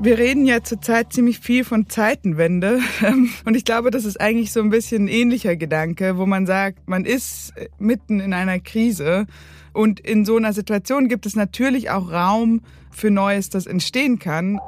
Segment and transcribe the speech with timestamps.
[0.00, 2.78] Wir reden ja zurzeit ziemlich viel von Zeitenwende.
[3.44, 6.88] Und ich glaube, das ist eigentlich so ein bisschen ein ähnlicher Gedanke, wo man sagt,
[6.88, 9.26] man ist mitten in einer Krise.
[9.72, 14.60] Und in so einer Situation gibt es natürlich auch Raum für Neues, das entstehen kann.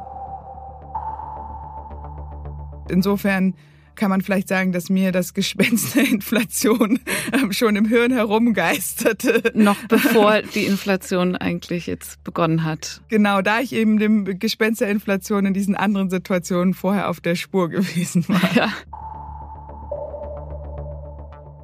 [2.88, 3.54] Insofern
[4.00, 7.00] kann man vielleicht sagen, dass mir das Gespenst der Inflation
[7.34, 9.52] ähm, schon im Hirn herumgeisterte.
[9.54, 13.02] Noch bevor die Inflation eigentlich jetzt begonnen hat.
[13.08, 17.34] Genau, da ich eben dem Gespenst der Inflation in diesen anderen Situationen vorher auf der
[17.34, 18.40] Spur gewesen war.
[18.54, 18.72] Ja.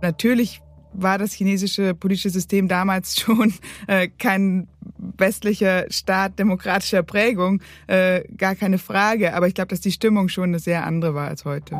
[0.02, 0.60] Natürlich
[0.92, 3.54] war das chinesische politische System damals schon
[3.86, 4.68] äh, kein
[4.98, 9.32] westlicher Staat demokratischer Prägung, äh, gar keine Frage.
[9.32, 11.76] Aber ich glaube, dass die Stimmung schon eine sehr andere war als heute.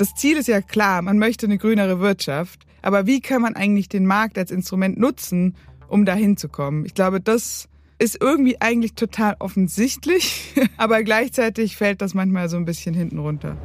[0.00, 2.64] Das Ziel ist ja klar, man möchte eine grünere Wirtschaft.
[2.80, 5.56] Aber wie kann man eigentlich den Markt als Instrument nutzen,
[5.88, 6.86] um dahin zu kommen?
[6.86, 12.64] Ich glaube, das ist irgendwie eigentlich total offensichtlich, aber gleichzeitig fällt das manchmal so ein
[12.64, 13.58] bisschen hinten runter.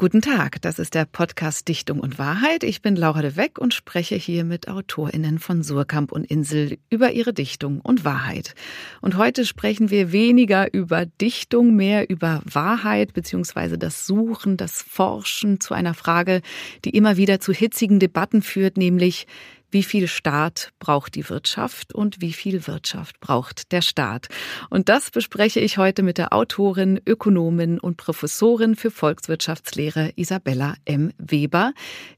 [0.00, 2.62] Guten Tag, das ist der Podcast Dichtung und Wahrheit.
[2.62, 7.10] Ich bin Laura de Weck und spreche hier mit AutorInnen von Surkamp und Insel über
[7.10, 8.54] ihre Dichtung und Wahrheit.
[9.00, 15.58] Und heute sprechen wir weniger über Dichtung, mehr über Wahrheit beziehungsweise das Suchen, das Forschen
[15.58, 16.42] zu einer Frage,
[16.84, 19.26] die immer wieder zu hitzigen Debatten führt, nämlich
[19.70, 24.28] wie viel Staat braucht die Wirtschaft und wie viel Wirtschaft braucht der Staat.
[24.70, 31.12] Und das bespreche ich heute mit der Autorin, Ökonomin und Professorin für Volkswirtschaftslehre Isabella M.
[31.18, 31.72] Weber,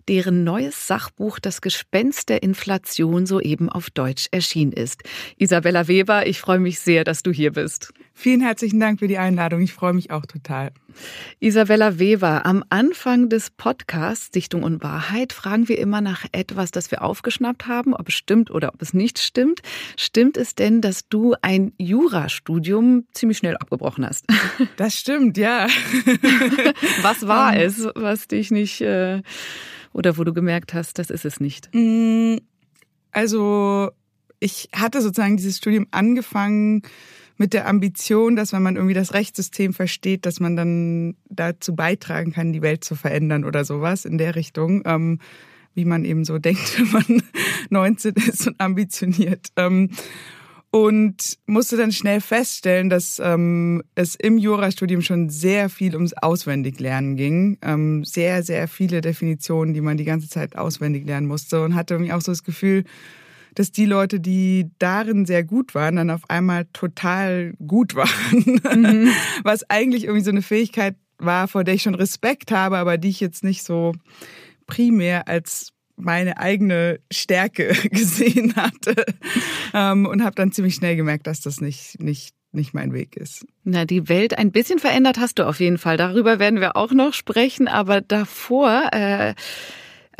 [0.09, 5.03] deren neues Sachbuch Das Gespenst der Inflation soeben auf Deutsch erschienen ist.
[5.37, 7.93] Isabella Weber, ich freue mich sehr, dass du hier bist.
[8.21, 9.63] Vielen herzlichen Dank für die Einladung.
[9.63, 10.73] Ich freue mich auch total.
[11.39, 16.91] Isabella Weber, am Anfang des Podcasts Dichtung und Wahrheit fragen wir immer nach etwas, das
[16.91, 19.63] wir aufgeschnappt haben, ob es stimmt oder ob es nicht stimmt.
[19.97, 24.27] Stimmt es denn, dass du ein Jurastudium ziemlich schnell abgebrochen hast?
[24.77, 25.67] Das stimmt, ja.
[27.01, 27.63] Was war ähm.
[27.63, 29.23] es, was dich nicht äh,
[29.95, 31.71] oder wo du gemerkt hast, das ist es nicht?
[31.73, 32.37] Mm,
[33.13, 33.91] also
[34.41, 36.83] ich hatte sozusagen dieses Studium angefangen
[37.41, 42.33] mit der Ambition, dass wenn man irgendwie das Rechtssystem versteht, dass man dann dazu beitragen
[42.33, 45.21] kann, die Welt zu verändern oder sowas in der Richtung, ähm,
[45.73, 47.23] wie man eben so denkt, wenn man
[47.71, 49.47] 19 ist und ambitioniert.
[49.57, 49.89] Ähm,
[50.71, 57.17] und musste dann schnell feststellen, dass ähm, es im Jurastudium schon sehr viel ums Auswendiglernen
[57.17, 57.57] ging.
[57.63, 61.95] Ähm, sehr, sehr viele Definitionen, die man die ganze Zeit auswendig lernen musste und hatte
[61.95, 62.85] irgendwie auch so das Gefühl,
[63.55, 68.11] dass die Leute, die darin sehr gut waren, dann auf einmal total gut waren.
[68.35, 69.11] Mhm.
[69.43, 73.09] Was eigentlich irgendwie so eine Fähigkeit war, vor der ich schon Respekt habe, aber die
[73.09, 73.93] ich jetzt nicht so
[74.67, 79.05] primär als meine eigene Stärke gesehen hatte
[79.75, 83.47] ähm, und habe dann ziemlich schnell gemerkt, dass das nicht nicht nicht mein Weg ist.
[83.63, 85.97] Na, die Welt ein bisschen verändert hast du auf jeden Fall.
[85.97, 87.69] Darüber werden wir auch noch sprechen.
[87.69, 89.35] Aber davor äh,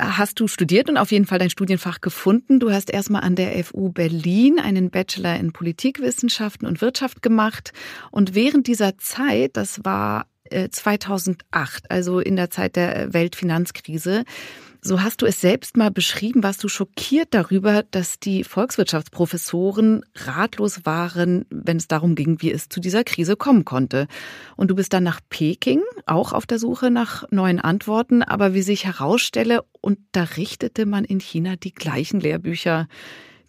[0.01, 2.61] hast du studiert und auf jeden Fall dein Studienfach gefunden.
[2.61, 7.73] Du hast erstmal an der FU Berlin einen Bachelor in Politikwissenschaften und Wirtschaft gemacht.
[8.11, 10.27] Und während dieser Zeit, das war
[10.71, 14.25] 2008, äh, also in der Zeit der Weltfinanzkrise,
[14.83, 20.87] so hast du es selbst mal beschrieben, warst du schockiert darüber, dass die Volkswirtschaftsprofessoren ratlos
[20.87, 24.07] waren, wenn es darum ging, wie es zu dieser Krise kommen konnte.
[24.57, 28.63] Und du bist dann nach Peking, auch auf der Suche nach neuen Antworten, aber wie
[28.63, 32.89] sich herausstelle, unterrichtete man in China die gleichen Lehrbücher,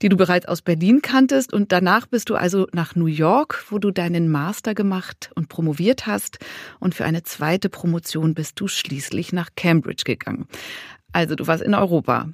[0.02, 1.54] die du bereits aus Berlin kanntest.
[1.54, 6.08] Und danach bist du also nach New York, wo du deinen Master gemacht und promoviert
[6.08, 6.40] hast.
[6.80, 10.48] Und für eine zweite Promotion bist du schließlich nach Cambridge gegangen.
[11.14, 12.30] Also du warst in Europa,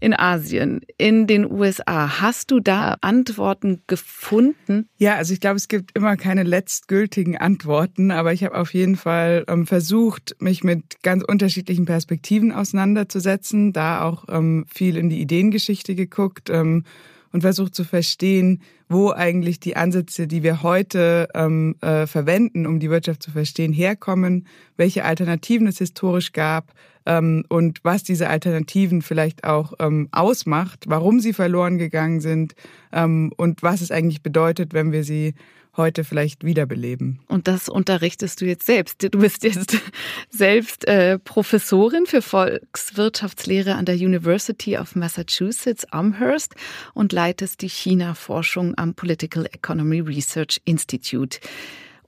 [0.00, 2.20] in Asien, in den USA.
[2.20, 4.88] Hast du da Antworten gefunden?
[4.96, 8.96] Ja, also ich glaube, es gibt immer keine letztgültigen Antworten, aber ich habe auf jeden
[8.96, 15.20] Fall ähm, versucht, mich mit ganz unterschiedlichen Perspektiven auseinanderzusetzen, da auch ähm, viel in die
[15.20, 16.84] Ideengeschichte geguckt ähm,
[17.32, 22.80] und versucht zu verstehen, wo eigentlich die Ansätze, die wir heute ähm, äh, verwenden, um
[22.80, 26.72] die Wirtschaft zu verstehen, herkommen, welche Alternativen es historisch gab
[27.10, 32.54] ähm, und was diese Alternativen vielleicht auch ähm, ausmacht, warum sie verloren gegangen sind
[32.92, 35.34] ähm, und was es eigentlich bedeutet, wenn wir sie
[35.76, 37.20] heute vielleicht wiederbeleben.
[37.26, 39.02] Und das unterrichtest du jetzt selbst.
[39.02, 39.76] Du bist jetzt
[40.30, 46.54] selbst äh, Professorin für Volkswirtschaftslehre an der University of Massachusetts Amherst
[46.94, 51.40] und leitest die China-Forschung am Political Economy Research Institute.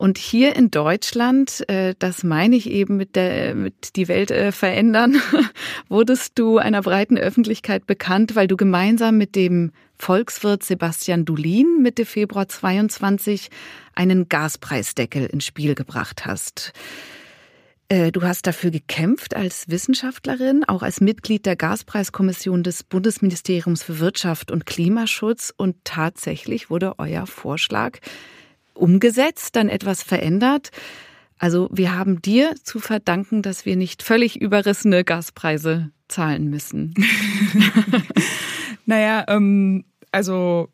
[0.02, 4.50] Und hier in Deutschland, äh, das meine ich eben mit der mit die Welt äh,
[4.50, 5.22] verändern,
[5.88, 12.04] wurdest du einer breiten Öffentlichkeit bekannt, weil du gemeinsam mit dem Volkswirt Sebastian Dulin Mitte
[12.04, 13.49] Februar 22
[13.94, 16.72] einen Gaspreisdeckel ins Spiel gebracht hast.
[17.87, 24.00] Äh, du hast dafür gekämpft als Wissenschaftlerin, auch als Mitglied der Gaspreiskommission des Bundesministeriums für
[24.00, 28.00] Wirtschaft und Klimaschutz und tatsächlich wurde euer Vorschlag
[28.74, 30.70] umgesetzt, dann etwas verändert.
[31.38, 36.94] Also wir haben dir zu verdanken, dass wir nicht völlig überrissene Gaspreise zahlen müssen.
[38.86, 40.69] naja, ähm, also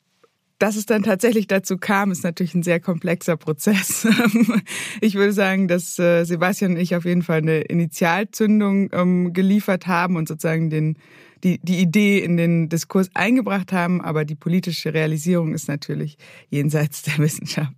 [0.58, 4.06] dass es dann tatsächlich dazu kam, ist natürlich ein sehr komplexer Prozess.
[5.00, 9.86] ich würde sagen, dass äh, Sebastian und ich auf jeden Fall eine Initialzündung ähm, geliefert
[9.86, 10.96] haben und sozusagen den,
[11.44, 16.18] die, die Idee in den Diskurs eingebracht haben, aber die politische Realisierung ist natürlich
[16.50, 17.72] jenseits der Wissenschaft.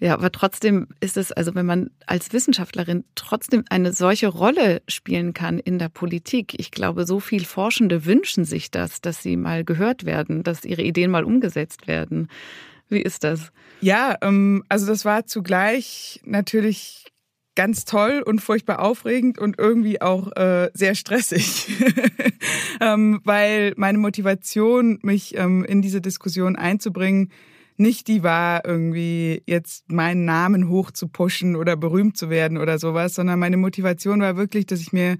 [0.00, 5.34] Ja, aber trotzdem ist es, also wenn man als Wissenschaftlerin trotzdem eine solche Rolle spielen
[5.34, 9.64] kann in der Politik, ich glaube, so viel Forschende wünschen sich das, dass sie mal
[9.64, 12.28] gehört werden, dass ihre Ideen mal umgesetzt werden.
[12.88, 13.50] Wie ist das?
[13.80, 17.06] Ja, ähm, also das war zugleich natürlich
[17.58, 21.66] ganz toll und furchtbar aufregend und irgendwie auch äh, sehr stressig,
[22.80, 27.32] ähm, weil meine Motivation, mich ähm, in diese Diskussion einzubringen,
[27.78, 32.78] nicht die war, irgendwie jetzt meinen Namen hoch zu pushen oder berühmt zu werden oder
[32.78, 35.16] sowas, sondern meine Motivation war wirklich, dass ich mir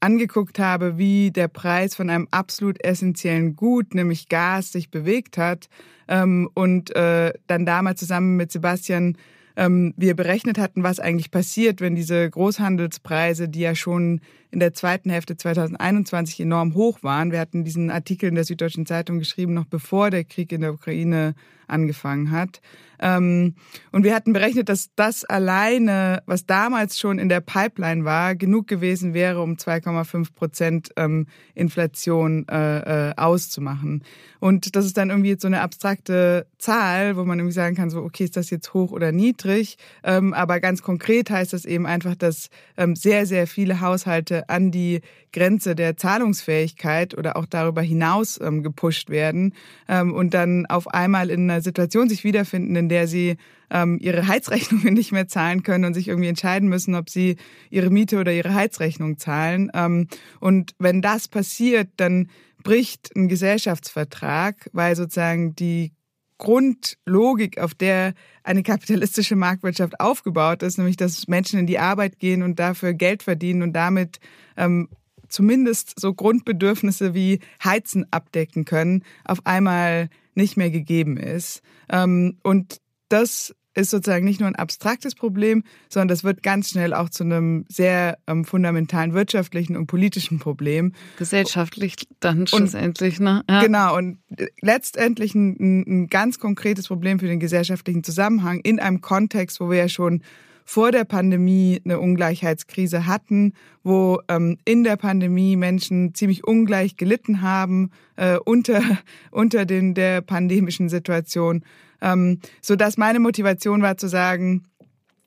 [0.00, 5.68] angeguckt habe, wie der Preis von einem absolut essentiellen Gut, nämlich Gas, sich bewegt hat.
[6.06, 9.16] Ähm, und äh, dann damals zusammen mit Sebastian
[9.56, 14.20] ähm, wir berechnet hatten, was eigentlich passiert, wenn diese Großhandelspreise, die ja schon
[14.50, 17.32] in der zweiten Hälfte 2021 enorm hoch waren.
[17.32, 20.72] Wir hatten diesen Artikel in der Süddeutschen Zeitung geschrieben, noch bevor der Krieg in der
[20.72, 21.34] Ukraine
[21.68, 22.60] angefangen hat.
[22.98, 23.54] Ähm,
[23.92, 28.68] und wir hatten berechnet, dass das alleine, was damals schon in der Pipeline war, genug
[28.68, 34.02] gewesen wäre, um 2,5 Prozent ähm, Inflation äh, äh, auszumachen.
[34.40, 37.90] Und das ist dann irgendwie jetzt so eine abstrakte Zahl, wo man irgendwie sagen kann,
[37.90, 39.76] so, okay, ist das jetzt hoch oder niedrig?
[40.02, 42.48] Ähm, aber ganz konkret heißt das eben einfach, dass
[42.94, 45.00] sehr, sehr viele Haushalte an die
[45.32, 49.54] Grenze der Zahlungsfähigkeit oder auch darüber hinaus gepusht werden
[49.88, 53.36] und dann auf einmal in einer Situation sich wiederfinden, in der sie
[53.70, 57.36] ähm, ihre Heizrechnungen nicht mehr zahlen können und sich irgendwie entscheiden müssen, ob sie
[57.70, 59.70] ihre Miete oder ihre Heizrechnung zahlen.
[59.74, 60.08] Ähm,
[60.40, 62.28] und wenn das passiert, dann
[62.62, 65.92] bricht ein Gesellschaftsvertrag, weil sozusagen die
[66.38, 72.42] Grundlogik, auf der eine kapitalistische Marktwirtschaft aufgebaut ist, nämlich dass Menschen in die Arbeit gehen
[72.42, 74.20] und dafür Geld verdienen und damit
[74.56, 74.88] ähm,
[75.28, 81.62] zumindest so Grundbedürfnisse wie Heizen abdecken können, auf einmal nicht mehr gegeben ist.
[81.88, 86.94] Ähm, und das ist sozusagen nicht nur ein abstraktes Problem, sondern das wird ganz schnell
[86.94, 90.92] auch zu einem sehr ähm, fundamentalen wirtschaftlichen und politischen Problem.
[91.18, 93.44] Gesellschaftlich dann schlussendlich, ne?
[93.48, 93.62] Ja.
[93.62, 94.18] Genau, und
[94.60, 99.78] letztendlich ein, ein ganz konkretes Problem für den gesellschaftlichen Zusammenhang in einem Kontext, wo wir
[99.78, 100.22] ja schon
[100.66, 103.52] vor der Pandemie eine Ungleichheitskrise hatten,
[103.84, 108.82] wo ähm, in der Pandemie Menschen ziemlich ungleich gelitten haben äh, unter,
[109.30, 111.62] unter den, der pandemischen Situation.
[112.06, 114.62] Ähm, so dass meine Motivation war zu sagen,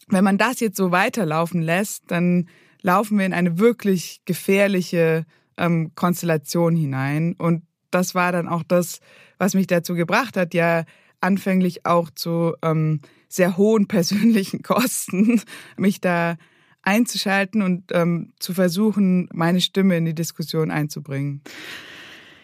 [0.08, 2.48] wenn man das jetzt so weiterlaufen lässt, dann
[2.82, 5.26] laufen wir in eine wirklich gefährliche
[5.58, 7.36] ähm, Konstellation hinein.
[7.38, 9.02] Und das war dann auch das,
[9.38, 10.86] was mich dazu gebracht hat, ja
[11.22, 15.42] anfänglich auch zu ähm, sehr hohen persönlichen Kosten,
[15.76, 16.38] mich da
[16.82, 21.42] einzuschalten und ähm, zu versuchen, meine Stimme in die Diskussion einzubringen.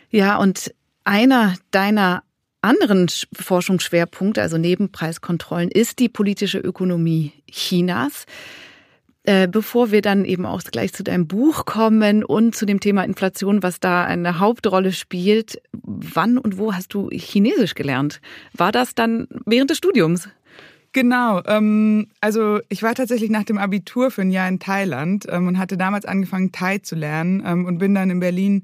[0.09, 0.75] Ja, und
[1.05, 2.24] einer deiner
[2.65, 8.25] anderen Forschungsschwerpunkte, also Nebenpreiskontrollen, ist die politische Ökonomie Chinas.
[9.27, 13.03] Äh, bevor wir dann eben auch gleich zu deinem Buch kommen und zu dem Thema
[13.03, 18.21] Inflation, was da eine Hauptrolle spielt, wann und wo hast du Chinesisch gelernt?
[18.53, 20.29] War das dann während des Studiums?
[20.93, 21.41] Genau.
[21.47, 25.57] Ähm, also ich war tatsächlich nach dem Abitur für ein Jahr in Thailand ähm, und
[25.57, 28.63] hatte damals angefangen, Thai zu lernen ähm, und bin dann in Berlin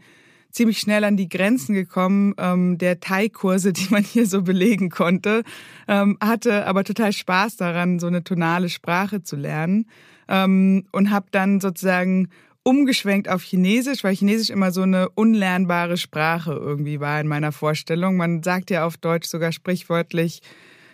[0.51, 5.43] ziemlich schnell an die Grenzen gekommen ähm, der Thai-Kurse, die man hier so belegen konnte.
[5.87, 9.87] Ähm, hatte aber total Spaß daran, so eine tonale Sprache zu lernen
[10.27, 12.29] ähm, und habe dann sozusagen
[12.63, 18.17] umgeschwenkt auf Chinesisch, weil Chinesisch immer so eine unlernbare Sprache irgendwie war in meiner Vorstellung.
[18.17, 20.41] Man sagt ja auf Deutsch sogar sprichwörtlich,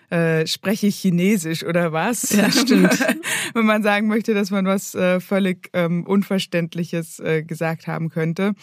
[0.09, 2.31] äh, spreche ich Chinesisch oder was?
[2.31, 2.97] Ja, stimmt.
[3.53, 8.53] Wenn man sagen möchte, dass man was äh, völlig ähm, Unverständliches äh, gesagt haben könnte.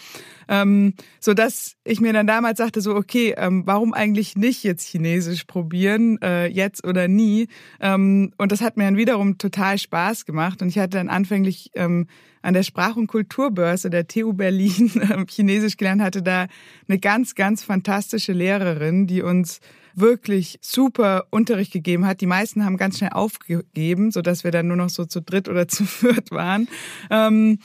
[0.48, 4.86] Ähm, so dass ich mir dann damals sagte, so, okay, ähm, warum eigentlich nicht jetzt
[4.86, 7.48] Chinesisch probieren, äh, jetzt oder nie?
[7.80, 10.62] Ähm, und das hat mir dann wiederum total Spaß gemacht.
[10.62, 12.06] Und ich hatte dann anfänglich ähm,
[12.40, 16.46] an der Sprach- und Kulturbörse der TU Berlin äh, Chinesisch gelernt, hatte da
[16.88, 19.60] eine ganz, ganz fantastische Lehrerin, die uns
[19.94, 22.20] wirklich super Unterricht gegeben hat.
[22.20, 25.48] Die meisten haben ganz schnell aufgegeben, so dass wir dann nur noch so zu dritt
[25.48, 26.68] oder zu viert waren.
[27.10, 27.58] Ähm,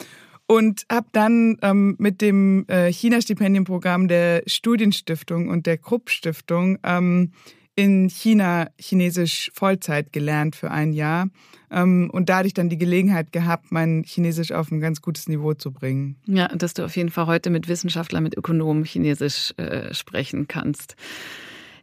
[0.47, 7.33] und habe dann ähm, mit dem äh, China-Stipendienprogramm der Studienstiftung und der Krupp-Stiftung ähm,
[7.75, 11.29] in China Chinesisch Vollzeit gelernt für ein Jahr
[11.71, 15.71] ähm, und dadurch dann die Gelegenheit gehabt, mein Chinesisch auf ein ganz gutes Niveau zu
[15.71, 16.17] bringen.
[16.25, 20.95] Ja, dass du auf jeden Fall heute mit Wissenschaftlern, mit Ökonomen Chinesisch äh, sprechen kannst.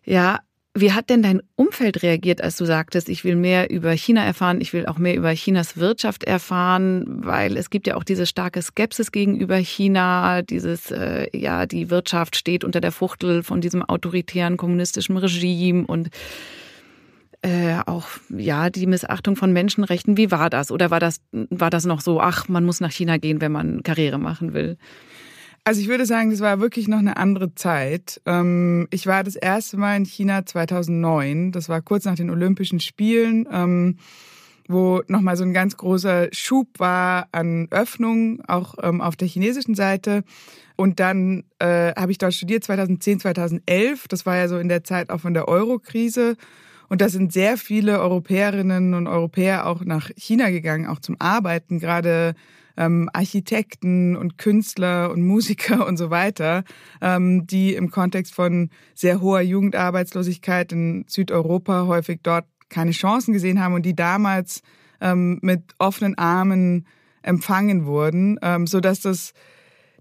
[0.06, 0.38] Ja,
[0.78, 4.60] wie hat denn dein Umfeld reagiert, als du sagtest, ich will mehr über China erfahren,
[4.60, 8.60] ich will auch mehr über Chinas Wirtschaft erfahren, weil es gibt ja auch diese starke
[8.60, 14.58] Skepsis gegenüber China, dieses, äh, ja, die Wirtschaft steht unter der Fuchtel von diesem autoritären
[14.58, 16.10] kommunistischen Regime und
[17.40, 20.16] äh, auch ja die Missachtung von Menschenrechten.
[20.16, 20.70] Wie war das?
[20.70, 22.20] Oder war das war das noch so?
[22.20, 24.76] Ach, man muss nach China gehen, wenn man Karriere machen will?
[25.66, 28.20] Also ich würde sagen, das war wirklich noch eine andere Zeit.
[28.24, 31.50] Ähm, ich war das erste Mal in China 2009.
[31.50, 33.96] Das war kurz nach den Olympischen Spielen, ähm,
[34.68, 39.74] wo nochmal so ein ganz großer Schub war an Öffnung, auch ähm, auf der chinesischen
[39.74, 40.22] Seite.
[40.76, 44.06] Und dann äh, habe ich dort studiert 2010, 2011.
[44.06, 46.36] Das war ja so in der Zeit auch von der Euro-Krise.
[46.88, 51.80] Und da sind sehr viele Europäerinnen und Europäer auch nach China gegangen, auch zum Arbeiten,
[51.80, 52.36] gerade
[52.76, 56.64] ähm, Architekten und Künstler und Musiker und so weiter,
[57.00, 63.62] ähm, die im Kontext von sehr hoher Jugendarbeitslosigkeit in Südeuropa häufig dort keine Chancen gesehen
[63.62, 64.62] haben und die damals
[65.00, 66.86] ähm, mit offenen Armen
[67.22, 69.32] empfangen wurden, ähm, so dass das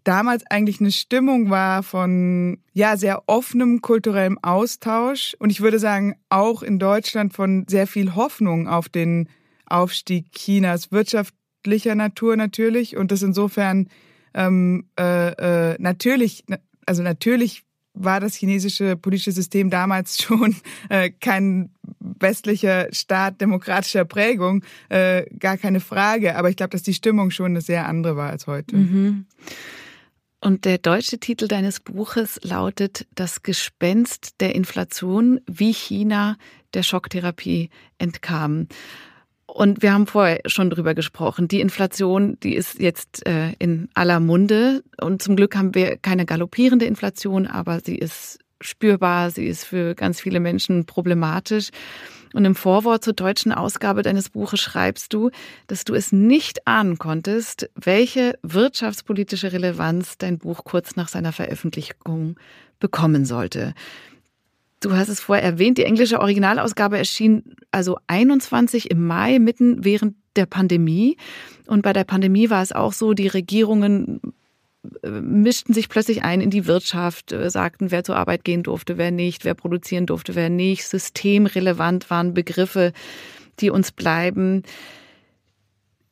[0.03, 6.15] damals eigentlich eine Stimmung war von ja sehr offenem kulturellem Austausch und ich würde sagen
[6.29, 9.29] auch in Deutschland von sehr viel Hoffnung auf den
[9.65, 11.33] Aufstieg Chinas Wirtschaft
[11.65, 13.87] wirtschaftlicher Natur natürlich und das insofern
[14.33, 16.43] ähm, äh, äh, natürlich,
[16.85, 20.55] also natürlich war das chinesische politische System damals schon
[20.89, 21.69] äh, kein
[21.99, 26.35] westlicher Staat demokratischer Prägung, äh, gar keine Frage.
[26.35, 28.75] Aber ich glaube, dass die Stimmung schon eine sehr andere war als heute.
[28.75, 29.25] Mhm.
[30.41, 36.37] Und der deutsche Titel deines Buches lautet Das Gespenst der Inflation, wie China
[36.73, 38.67] der Schocktherapie entkam.
[39.55, 41.47] Und wir haben vorher schon drüber gesprochen.
[41.47, 44.83] Die Inflation, die ist jetzt äh, in aller Munde.
[44.99, 49.95] Und zum Glück haben wir keine galoppierende Inflation, aber sie ist spürbar, sie ist für
[49.95, 51.69] ganz viele Menschen problematisch.
[52.33, 55.29] Und im Vorwort zur deutschen Ausgabe deines Buches schreibst du,
[55.67, 62.35] dass du es nicht ahnen konntest, welche wirtschaftspolitische Relevanz dein Buch kurz nach seiner Veröffentlichung
[62.81, 63.73] bekommen sollte.
[64.79, 70.15] Du hast es vorher erwähnt, die englische Originalausgabe erschien also 21 im Mai, mitten während
[70.35, 71.17] der Pandemie.
[71.67, 74.21] Und bei der Pandemie war es auch so, die Regierungen
[75.03, 78.97] äh, mischten sich plötzlich ein in die Wirtschaft, äh, sagten, wer zur Arbeit gehen durfte,
[78.97, 80.85] wer nicht, wer produzieren durfte, wer nicht.
[80.85, 82.91] Systemrelevant waren Begriffe,
[83.59, 84.63] die uns bleiben.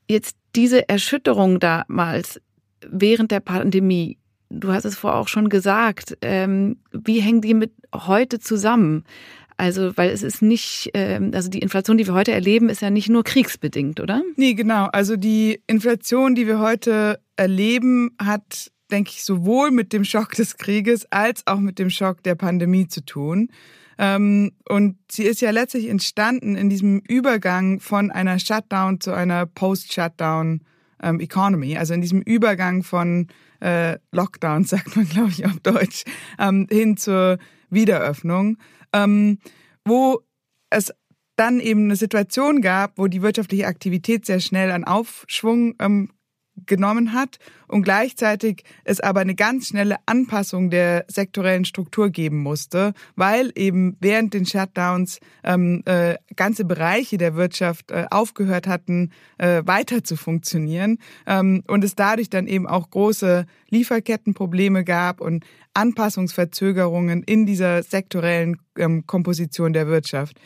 [0.09, 2.41] Jetzt diese Erschütterung damals
[2.89, 4.17] während der Pandemie,
[4.53, 9.03] du hast es vorher auch schon gesagt, ähm, wie hängen die mit heute zusammen?
[9.57, 12.89] Also, weil es ist nicht, ähm, also die Inflation, die wir heute erleben, ist ja
[12.89, 14.21] nicht nur kriegsbedingt, oder?
[14.35, 14.85] Nee, genau.
[14.91, 20.57] Also die Inflation, die wir heute erleben, hat, denke ich, sowohl mit dem Schock des
[20.57, 23.49] Krieges als auch mit dem Schock der Pandemie zu tun.
[23.99, 29.45] Ähm, und sie ist ja letztlich entstanden in diesem Übergang von einer Shutdown zu einer
[29.45, 30.61] Post-Shutdown
[31.03, 33.27] ähm, Economy, also in diesem Übergang von
[33.59, 36.03] äh, Lockdown, sagt man, glaube ich, auf Deutsch,
[36.39, 37.37] ähm, hin zur
[37.69, 38.57] Wiederöffnung,
[38.93, 39.39] ähm,
[39.85, 40.21] wo
[40.69, 40.93] es
[41.35, 46.09] dann eben eine Situation gab, wo die wirtschaftliche Aktivität sehr schnell an Aufschwung ähm,
[46.65, 52.93] genommen hat und gleichzeitig es aber eine ganz schnelle Anpassung der sektorellen Struktur geben musste,
[53.15, 59.63] weil eben während den Shutdowns ähm, äh, ganze Bereiche der Wirtschaft äh, aufgehört hatten, äh,
[59.65, 67.23] weiter zu funktionieren ähm, und es dadurch dann eben auch große Lieferkettenprobleme gab und Anpassungsverzögerungen
[67.23, 70.39] in dieser sektorellen ähm, Komposition der Wirtschaft.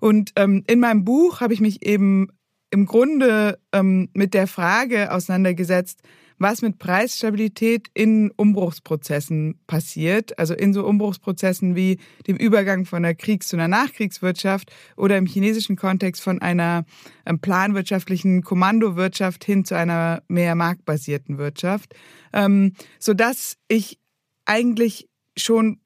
[0.00, 2.28] Und ähm, in meinem Buch habe ich mich eben
[2.72, 6.00] im Grunde ähm, mit der Frage auseinandergesetzt,
[6.38, 13.14] was mit Preisstabilität in Umbruchsprozessen passiert, also in so Umbruchsprozessen wie dem Übergang von einer
[13.14, 16.84] Kriegs- zu einer Nachkriegswirtschaft oder im chinesischen Kontext von einer
[17.26, 21.94] ähm, planwirtschaftlichen Kommandowirtschaft hin zu einer mehr marktbasierten Wirtschaft,
[22.32, 24.00] ähm, so dass ich
[24.46, 25.81] eigentlich schon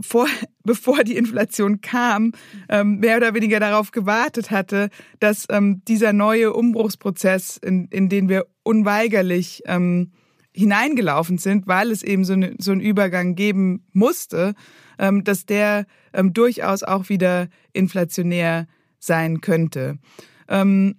[0.00, 0.26] vor,
[0.64, 2.32] bevor die Inflation kam,
[2.68, 8.28] ähm, mehr oder weniger darauf gewartet hatte, dass ähm, dieser neue Umbruchsprozess, in, in den
[8.28, 10.12] wir unweigerlich ähm,
[10.52, 14.54] hineingelaufen sind, weil es eben so, eine, so einen Übergang geben musste,
[14.98, 18.66] ähm, dass der ähm, durchaus auch wieder inflationär
[18.98, 19.98] sein könnte.
[20.48, 20.96] Ähm,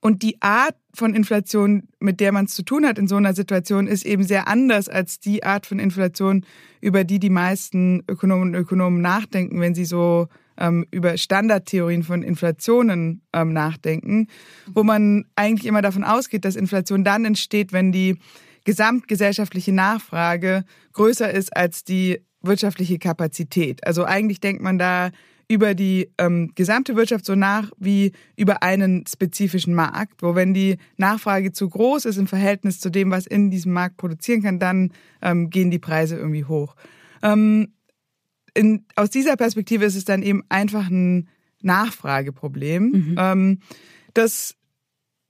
[0.00, 3.34] und die Art von Inflation, mit der man es zu tun hat in so einer
[3.34, 6.44] Situation, ist eben sehr anders als die Art von Inflation,
[6.80, 12.22] über die die meisten Ökonomen und Ökonomen nachdenken, wenn sie so ähm, über Standardtheorien von
[12.22, 14.28] Inflationen ähm, nachdenken,
[14.72, 18.18] wo man eigentlich immer davon ausgeht, dass Inflation dann entsteht, wenn die
[18.64, 23.86] gesamtgesellschaftliche Nachfrage größer ist als die wirtschaftliche Kapazität.
[23.86, 25.10] Also eigentlich denkt man da
[25.48, 30.76] über die ähm, gesamte Wirtschaft so nach wie über einen spezifischen Markt, wo wenn die
[30.96, 34.92] Nachfrage zu groß ist im Verhältnis zu dem, was in diesem Markt produzieren kann, dann
[35.22, 36.74] ähm, gehen die Preise irgendwie hoch.
[37.22, 37.68] Ähm,
[38.54, 41.28] in, aus dieser Perspektive ist es dann eben einfach ein
[41.62, 43.16] Nachfrageproblem, mhm.
[43.18, 43.58] ähm,
[44.14, 44.56] das,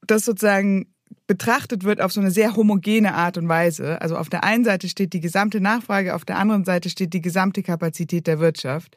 [0.07, 0.87] das sozusagen
[1.27, 4.01] betrachtet wird auf so eine sehr homogene Art und Weise.
[4.01, 7.23] Also auf der einen Seite steht die gesamte Nachfrage, auf der anderen Seite steht die
[7.23, 8.97] gesamte Kapazität der Wirtschaft.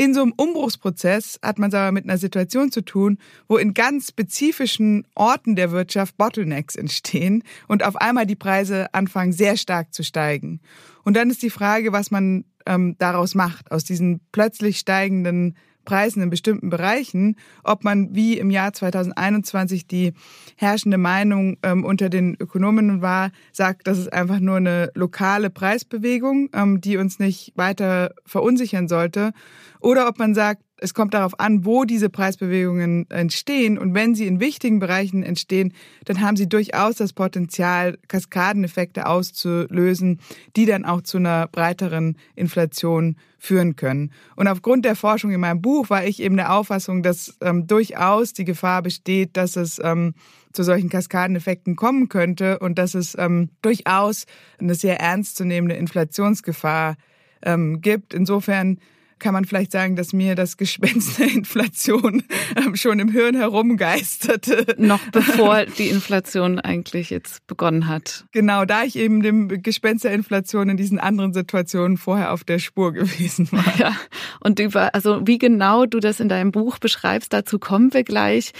[0.00, 3.74] In so einem Umbruchsprozess hat man es aber mit einer Situation zu tun, wo in
[3.74, 9.92] ganz spezifischen Orten der Wirtschaft Bottlenecks entstehen und auf einmal die Preise anfangen sehr stark
[9.92, 10.62] zu steigen.
[11.04, 15.54] Und dann ist die Frage, was man ähm, daraus macht, aus diesen plötzlich steigenden
[15.84, 20.12] Preisen in bestimmten Bereichen, ob man wie im Jahr 2021 die
[20.56, 26.50] herrschende Meinung ähm, unter den Ökonomen war, sagt, das ist einfach nur eine lokale Preisbewegung,
[26.54, 29.32] ähm, die uns nicht weiter verunsichern sollte,
[29.80, 33.78] oder ob man sagt, es kommt darauf an, wo diese Preisbewegungen entstehen.
[33.78, 35.72] Und wenn sie in wichtigen Bereichen entstehen,
[36.04, 40.20] dann haben sie durchaus das Potenzial, Kaskadeneffekte auszulösen,
[40.56, 44.12] die dann auch zu einer breiteren Inflation führen können.
[44.36, 48.32] Und aufgrund der Forschung in meinem Buch war ich eben der Auffassung, dass ähm, durchaus
[48.32, 50.14] die Gefahr besteht, dass es ähm,
[50.52, 54.24] zu solchen Kaskadeneffekten kommen könnte und dass es ähm, durchaus
[54.58, 56.96] eine sehr ernstzunehmende Inflationsgefahr
[57.42, 58.12] ähm, gibt.
[58.12, 58.78] Insofern
[59.20, 62.24] kann man vielleicht sagen, dass mir das Gespenst der Inflation
[62.56, 64.74] ähm, schon im Hirn herumgeisterte.
[64.78, 68.24] Noch bevor die Inflation eigentlich jetzt begonnen hat.
[68.32, 72.58] Genau, da ich eben dem Gespenst der Inflation in diesen anderen Situationen vorher auf der
[72.58, 73.64] Spur gewesen war.
[73.78, 73.96] Ja,
[74.40, 78.52] und über, also wie genau du das in deinem Buch beschreibst, dazu kommen wir gleich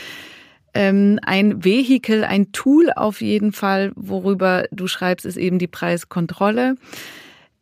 [0.75, 6.77] ähm, ein Vehikel, ein Tool auf jeden Fall, worüber du schreibst, ist eben die Preiskontrolle.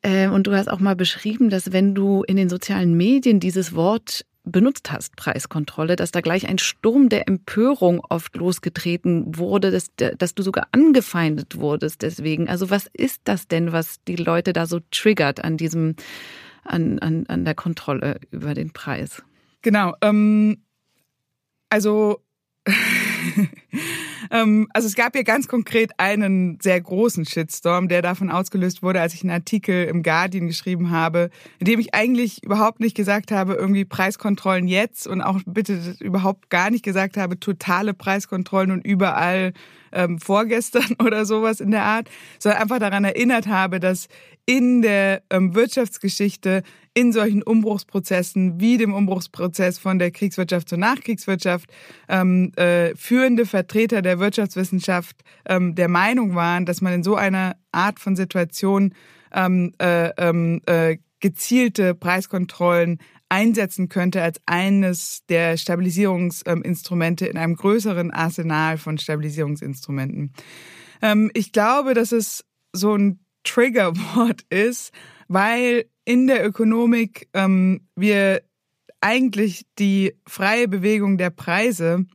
[0.03, 3.75] Ähm, und du hast auch mal beschrieben, dass wenn du in den sozialen Medien dieses
[3.75, 9.91] Wort benutzt hast, Preiskontrolle, dass da gleich ein Sturm der Empörung oft losgetreten wurde, dass,
[9.97, 12.49] dass du sogar angefeindet wurdest deswegen.
[12.49, 15.97] Also was ist das denn, was die Leute da so triggert an diesem,
[16.65, 19.23] an, an, an der Kontrolle über den Preis?
[19.63, 19.95] Genau.
[20.01, 20.63] Ähm,
[21.69, 22.23] also
[24.31, 29.15] also es gab ja ganz konkret einen sehr großen Shitstorm, der davon ausgelöst wurde, als
[29.15, 33.55] ich einen Artikel im Guardian geschrieben habe, in dem ich eigentlich überhaupt nicht gesagt habe,
[33.55, 39.53] irgendwie Preiskontrollen jetzt und auch bitte überhaupt gar nicht gesagt habe, totale Preiskontrollen und überall
[39.93, 44.09] ähm, vorgestern oder sowas in der Art, sondern einfach daran erinnert habe, dass
[44.49, 46.63] in der ähm, Wirtschaftsgeschichte
[46.95, 51.71] in solchen Umbruchsprozessen wie dem Umbruchsprozess von der Kriegswirtschaft zur Nachkriegswirtschaft
[52.09, 57.57] ähm, äh, führende Vertreter der Wirtschaftswissenschaft ähm, der Meinung waren, dass man in so einer
[57.73, 58.95] Art von Situation
[59.35, 68.11] ähm, äh, ähm, äh, gezielte Preiskontrollen einsetzen könnte als eines der Stabilisierungsinstrumente in einem größeren
[68.13, 70.33] Arsenal von Stabilisierungsinstrumenten.
[71.03, 74.93] Ähm, ich glaube, dass es so ein Triggerwort ist,
[75.29, 78.43] weil in der Ökonomik ähm, wir
[79.01, 82.07] eigentlich die freie Bewegung der Preise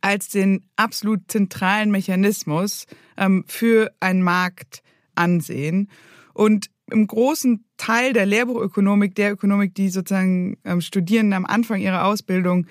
[0.00, 2.86] als den absolut zentralen Mechanismus
[3.16, 4.82] ähm, für einen Markt
[5.14, 5.90] ansehen.
[6.32, 12.06] Und im großen Teil der Lehrbuchökonomik, der Ökonomik, die sozusagen ähm, Studierende am Anfang ihrer
[12.06, 12.66] Ausbildung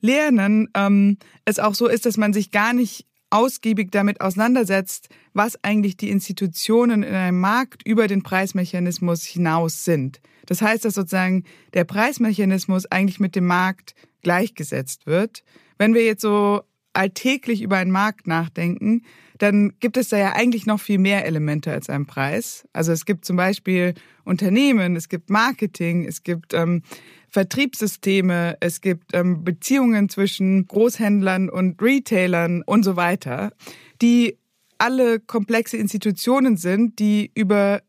[0.00, 5.62] lernen, ähm, es auch so ist, dass man sich gar nicht ausgiebig damit auseinandersetzt, was
[5.64, 10.20] eigentlich die Institutionen in einem Markt über den Preismechanismus hinaus sind.
[10.46, 11.42] Das heißt, dass sozusagen
[11.74, 15.42] der Preismechanismus eigentlich mit dem Markt gleichgesetzt wird.
[15.78, 19.02] Wenn wir jetzt so alltäglich über einen Markt nachdenken,
[19.38, 22.68] dann gibt es da ja eigentlich noch viel mehr Elemente als einen Preis.
[22.72, 23.94] Also es gibt zum Beispiel
[24.24, 26.82] Unternehmen, es gibt Marketing, es gibt ähm,
[27.34, 33.50] Vertriebssysteme, es gibt ähm, Beziehungen zwischen Großhändlern und Retailern und so weiter,
[34.00, 34.38] die
[34.78, 37.82] alle komplexe Institutionen sind, die über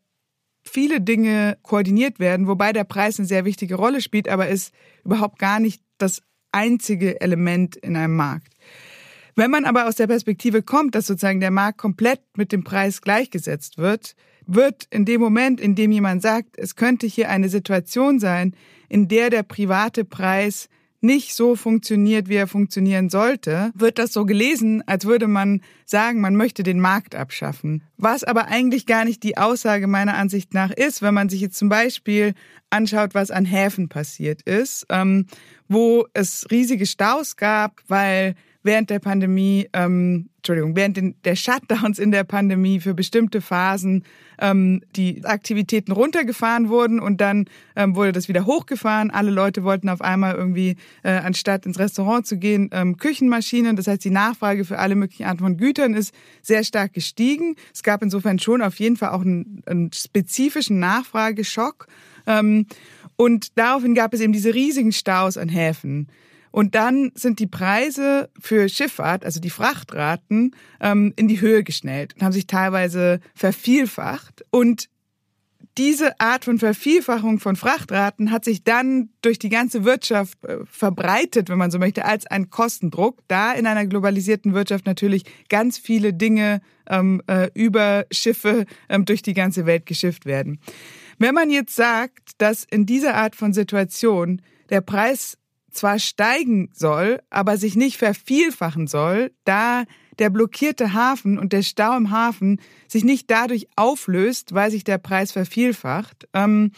[0.64, 5.38] viele Dinge koordiniert werden, wobei der Preis eine sehr wichtige Rolle spielt, aber ist überhaupt
[5.38, 8.52] gar nicht das einzige Element in einem Markt.
[9.36, 13.00] Wenn man aber aus der Perspektive kommt, dass sozusagen der Markt komplett mit dem Preis
[13.00, 18.18] gleichgesetzt wird, wird in dem Moment, in dem jemand sagt, es könnte hier eine Situation
[18.18, 18.56] sein,
[18.88, 20.68] in der der private Preis
[21.00, 26.20] nicht so funktioniert, wie er funktionieren sollte, wird das so gelesen, als würde man sagen,
[26.20, 27.84] man möchte den Markt abschaffen.
[27.96, 31.58] Was aber eigentlich gar nicht die Aussage meiner Ansicht nach ist, wenn man sich jetzt
[31.58, 32.34] zum Beispiel
[32.70, 35.26] anschaut, was an Häfen passiert ist, ähm,
[35.68, 38.34] wo es riesige Staus gab, weil
[38.66, 44.04] während der Pandemie, ähm, Entschuldigung, während den, der Shutdowns in der Pandemie für bestimmte Phasen
[44.38, 49.10] ähm, die Aktivitäten runtergefahren wurden und dann ähm, wurde das wieder hochgefahren.
[49.10, 53.76] Alle Leute wollten auf einmal irgendwie, äh, anstatt ins Restaurant zu gehen, ähm, Küchenmaschinen.
[53.76, 57.56] Das heißt, die Nachfrage für alle möglichen Arten von Gütern ist sehr stark gestiegen.
[57.72, 61.86] Es gab insofern schon auf jeden Fall auch einen, einen spezifischen Nachfrageschock.
[62.26, 62.66] Ähm,
[63.16, 66.08] und daraufhin gab es eben diese riesigen Staus an Häfen.
[66.56, 72.14] Und dann sind die Preise für Schifffahrt, also die Frachtraten, ähm, in die Höhe geschnellt
[72.14, 74.42] und haben sich teilweise vervielfacht.
[74.48, 74.88] Und
[75.76, 81.50] diese Art von Vervielfachung von Frachtraten hat sich dann durch die ganze Wirtschaft äh, verbreitet,
[81.50, 86.14] wenn man so möchte, als ein Kostendruck, da in einer globalisierten Wirtschaft natürlich ganz viele
[86.14, 90.58] Dinge ähm, äh, über Schiffe ähm, durch die ganze Welt geschifft werden.
[91.18, 94.40] Wenn man jetzt sagt, dass in dieser Art von Situation
[94.70, 95.36] der Preis
[95.76, 99.84] zwar steigen soll, aber sich nicht vervielfachen soll, da
[100.18, 104.98] der blockierte Hafen und der Stau im Hafen sich nicht dadurch auflöst, weil sich der
[104.98, 106.72] Preis vervielfacht, ähm,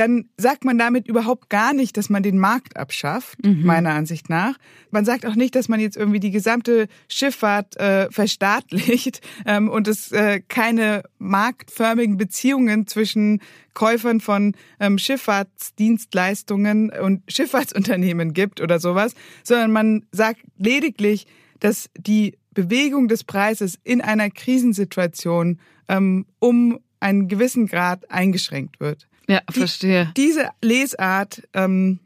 [0.00, 3.66] dann sagt man damit überhaupt gar nicht, dass man den Markt abschafft, mhm.
[3.66, 4.56] meiner Ansicht nach.
[4.90, 9.86] Man sagt auch nicht, dass man jetzt irgendwie die gesamte Schifffahrt äh, verstaatlicht ähm, und
[9.88, 13.42] es äh, keine marktförmigen Beziehungen zwischen
[13.74, 19.12] Käufern von ähm, Schifffahrtsdienstleistungen und Schifffahrtsunternehmen gibt oder sowas,
[19.44, 21.26] sondern man sagt lediglich,
[21.58, 29.10] dass die Bewegung des Preises in einer Krisensituation ähm, um einen gewissen Grad eingeschränkt wird.
[29.30, 30.12] Ja, verstehe.
[30.16, 32.00] Die, diese Lesart ähm,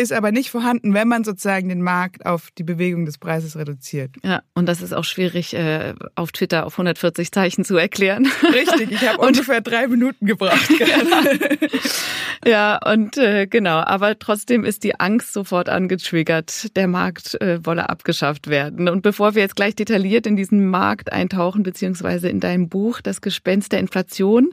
[0.00, 4.10] ist aber nicht vorhanden, wenn man sozusagen den Markt auf die Bewegung des Preises reduziert.
[4.22, 8.26] Ja, und das ist auch schwierig äh, auf Twitter auf 140 Zeichen zu erklären.
[8.42, 10.70] Richtig, ich habe ungefähr drei Minuten gebraucht.
[12.46, 17.90] ja, und äh, genau, aber trotzdem ist die Angst sofort angetriggert, der Markt äh, wolle
[17.90, 18.88] abgeschafft werden.
[18.88, 23.20] Und bevor wir jetzt gleich detailliert in diesen Markt eintauchen, beziehungsweise in deinem Buch Das
[23.20, 24.50] Gespenst der Inflation,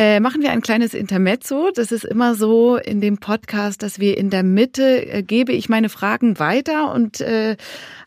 [0.00, 1.70] äh, machen wir ein kleines Intermezzo.
[1.74, 5.68] Das ist immer so in dem Podcast, dass wir in der Mitte äh, gebe ich
[5.68, 7.58] meine Fragen weiter und äh,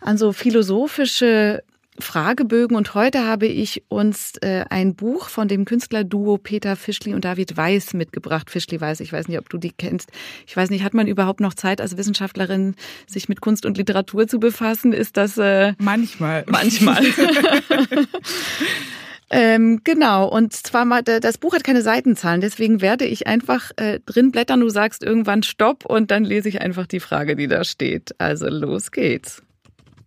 [0.02, 1.62] an so philosophische
[2.00, 7.26] Fragebögen und heute habe ich uns äh, ein Buch von dem Künstlerduo Peter Fischli und
[7.26, 8.50] David Weiß mitgebracht.
[8.50, 10.10] Fischli Weiß, ich weiß nicht, ob du die kennst.
[10.48, 12.74] Ich weiß nicht, hat man überhaupt noch Zeit als Wissenschaftlerin,
[13.06, 14.94] sich mit Kunst und Literatur zu befassen?
[14.94, 16.44] Ist das äh, manchmal?
[16.48, 17.04] Manchmal.
[19.30, 24.00] Ähm, genau, und zwar mal, das Buch hat keine Seitenzahlen, deswegen werde ich einfach äh,
[24.06, 24.60] drin blättern.
[24.60, 28.16] Du sagst irgendwann Stopp und dann lese ich einfach die Frage, die da steht.
[28.20, 29.42] Also los geht's.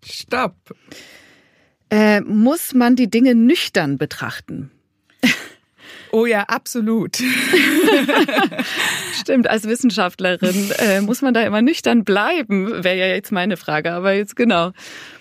[0.05, 0.55] Stopp.
[1.91, 4.71] Äh, muss man die Dinge nüchtern betrachten?
[6.13, 7.17] Oh ja, absolut.
[9.21, 13.93] Stimmt, als Wissenschaftlerin äh, muss man da immer nüchtern bleiben, wäre ja jetzt meine Frage,
[13.93, 14.73] aber jetzt genau.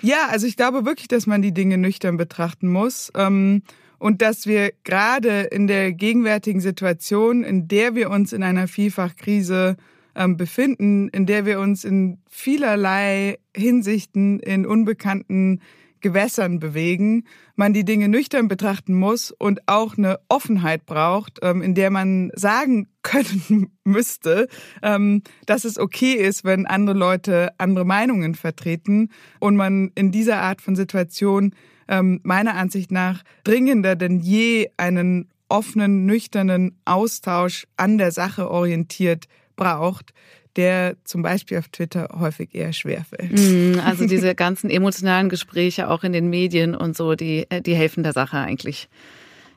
[0.02, 3.12] Ja, also ich glaube wirklich, dass man die Dinge nüchtern betrachten muss.
[3.16, 3.64] Ähm,
[4.00, 9.78] und dass wir gerade in der gegenwärtigen Situation, in der wir uns in einer Vielfachkrise
[10.16, 15.62] ähm, befinden, in der wir uns in vielerlei Hinsichten in unbekannten
[16.06, 17.24] Gewässern bewegen,
[17.56, 22.32] man die Dinge nüchtern betrachten muss und auch eine Offenheit braucht, ähm, in der man
[22.36, 24.48] sagen können müsste,
[24.84, 30.42] ähm, dass es okay ist, wenn andere Leute andere Meinungen vertreten und man in dieser
[30.42, 31.56] Art von Situation
[31.88, 39.26] ähm, meiner Ansicht nach dringender denn je einen offenen, nüchternen Austausch an der Sache orientiert
[39.56, 40.14] braucht,
[40.56, 43.32] der zum Beispiel auf Twitter häufig eher schwerfällt.
[43.32, 47.76] Mm, also diese ganzen emotionalen Gespräche auch in den Medien und so, die, äh, die
[47.76, 48.90] helfen der Sache eigentlich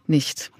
[0.06, 0.50] nicht.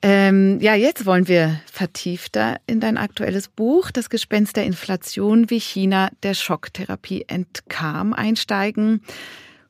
[0.00, 5.58] Ähm, ja, jetzt wollen wir vertiefter in dein aktuelles Buch, Das Gespenst der Inflation, wie
[5.58, 9.02] China der Schocktherapie entkam, einsteigen.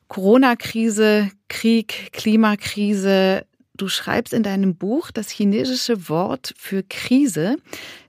[0.09, 3.45] Corona-Krise, Krieg, Klimakrise.
[3.75, 7.55] Du schreibst in deinem Buch, das chinesische Wort für Krise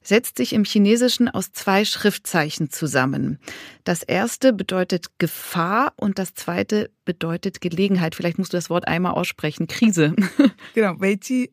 [0.02, 3.38] setzt sich im Chinesischen aus zwei Schriftzeichen zusammen.
[3.84, 8.16] Das erste bedeutet Gefahr und das zweite bedeutet Gelegenheit.
[8.16, 9.68] Vielleicht musst du das Wort einmal aussprechen.
[9.68, 10.16] Krise.
[10.74, 11.52] Genau, Weiji.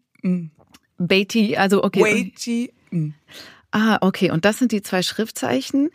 [0.97, 2.01] Beiti, also okay.
[2.01, 2.73] Weiji.
[3.71, 4.31] Ah, okay.
[4.31, 5.89] Und das sind die zwei Schriftzeichen.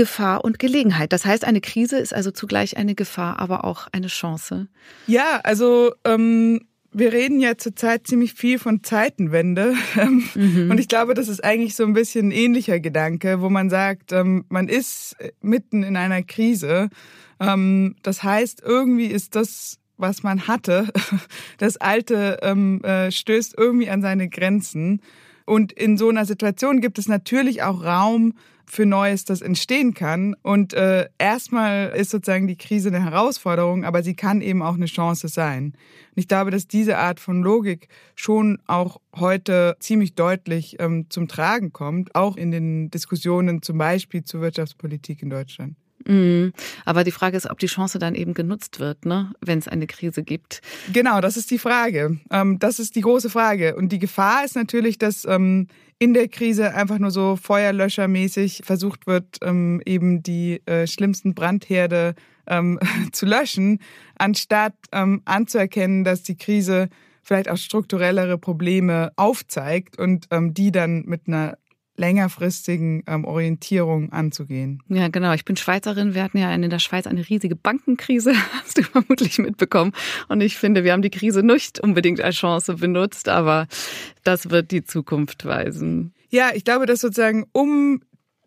[0.00, 1.12] Gefahr und Gelegenheit.
[1.12, 4.66] Das heißt, eine Krise ist also zugleich eine Gefahr, aber auch eine Chance.
[5.06, 9.74] Ja, also ähm, wir reden ja zurzeit ziemlich viel von Zeitenwende.
[10.34, 10.70] Mhm.
[10.70, 14.12] Und ich glaube, das ist eigentlich so ein bisschen ein ähnlicher Gedanke, wo man sagt,
[14.12, 16.88] ähm, man ist mitten in einer Krise.
[17.38, 20.88] Ähm, das heißt, irgendwie ist das was man hatte,
[21.58, 25.02] das Alte ähm, äh, stößt irgendwie an seine Grenzen.
[25.44, 28.32] Und in so einer Situation gibt es natürlich auch Raum
[28.70, 30.34] für Neues, das entstehen kann.
[30.42, 34.86] Und äh, erstmal ist sozusagen die Krise eine Herausforderung, aber sie kann eben auch eine
[34.86, 35.64] Chance sein.
[35.66, 35.74] Und
[36.16, 41.72] ich glaube, dass diese Art von Logik schon auch heute ziemlich deutlich ähm, zum Tragen
[41.72, 45.79] kommt, auch in den Diskussionen zum Beispiel zur Wirtschaftspolitik in Deutschland.
[46.06, 46.52] Mhm.
[46.84, 49.32] Aber die Frage ist, ob die Chance dann eben genutzt wird, ne?
[49.40, 50.62] wenn es eine Krise gibt.
[50.92, 52.18] Genau, das ist die Frage.
[52.30, 53.76] Ähm, das ist die große Frage.
[53.76, 59.06] Und die Gefahr ist natürlich, dass ähm, in der Krise einfach nur so feuerlöschermäßig versucht
[59.06, 62.14] wird, ähm, eben die äh, schlimmsten Brandherde
[63.12, 63.78] zu löschen,
[64.18, 66.88] anstatt anzuerkennen, dass die Krise
[67.22, 71.58] vielleicht auch strukturellere Probleme aufzeigt und die dann mit einer
[72.00, 74.82] längerfristigen ähm, Orientierung anzugehen.
[74.88, 75.32] Ja, genau.
[75.34, 76.14] Ich bin Schweizerin.
[76.14, 79.92] Wir hatten ja in der Schweiz eine riesige Bankenkrise, hast du vermutlich mitbekommen.
[80.28, 83.68] Und ich finde, wir haben die Krise nicht unbedingt als Chance benutzt, aber
[84.24, 86.14] das wird die Zukunft weisen.
[86.30, 88.00] Ja, ich glaube, dass sozusagen, um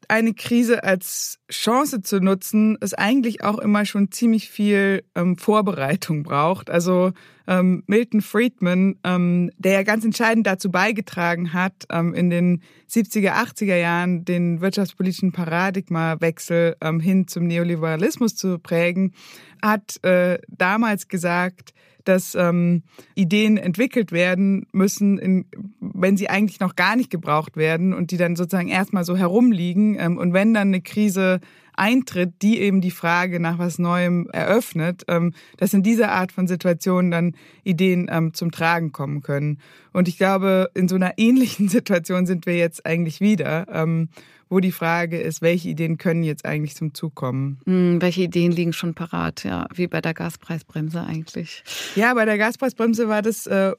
[0.10, 6.24] eine Krise als Chance zu nutzen, es eigentlich auch immer schon ziemlich viel ähm, Vorbereitung
[6.24, 6.70] braucht.
[6.70, 7.12] Also
[7.48, 13.34] ähm, Milton Friedman, ähm, der ja ganz entscheidend dazu beigetragen hat, ähm, in den 70er,
[13.34, 19.14] 80er Jahren den wirtschaftspolitischen Paradigmawechsel ähm, hin zum Neoliberalismus zu prägen,
[19.62, 22.84] hat äh, damals gesagt, dass ähm,
[23.16, 25.46] Ideen entwickelt werden müssen, in,
[25.80, 29.98] wenn sie eigentlich noch gar nicht gebraucht werden und die dann sozusagen erstmal so herumliegen.
[30.00, 31.40] Ähm, und wenn dann eine Krise
[31.76, 36.48] eintritt, die eben die Frage nach was Neuem eröffnet, ähm, dass in dieser Art von
[36.48, 39.60] Situationen dann Ideen ähm, zum Tragen kommen können.
[39.94, 43.68] Und ich glaube, in so einer ähnlichen Situation sind wir jetzt eigentlich wieder.
[43.72, 44.10] Ähm,
[44.54, 47.60] wo die Frage ist, welche Ideen können jetzt eigentlich zum Zug kommen?
[47.66, 51.64] Hm, welche Ideen liegen schon parat, ja, wie bei der Gaspreisbremse eigentlich.
[51.96, 53.72] Ja, bei der Gaspreisbremse war das äh,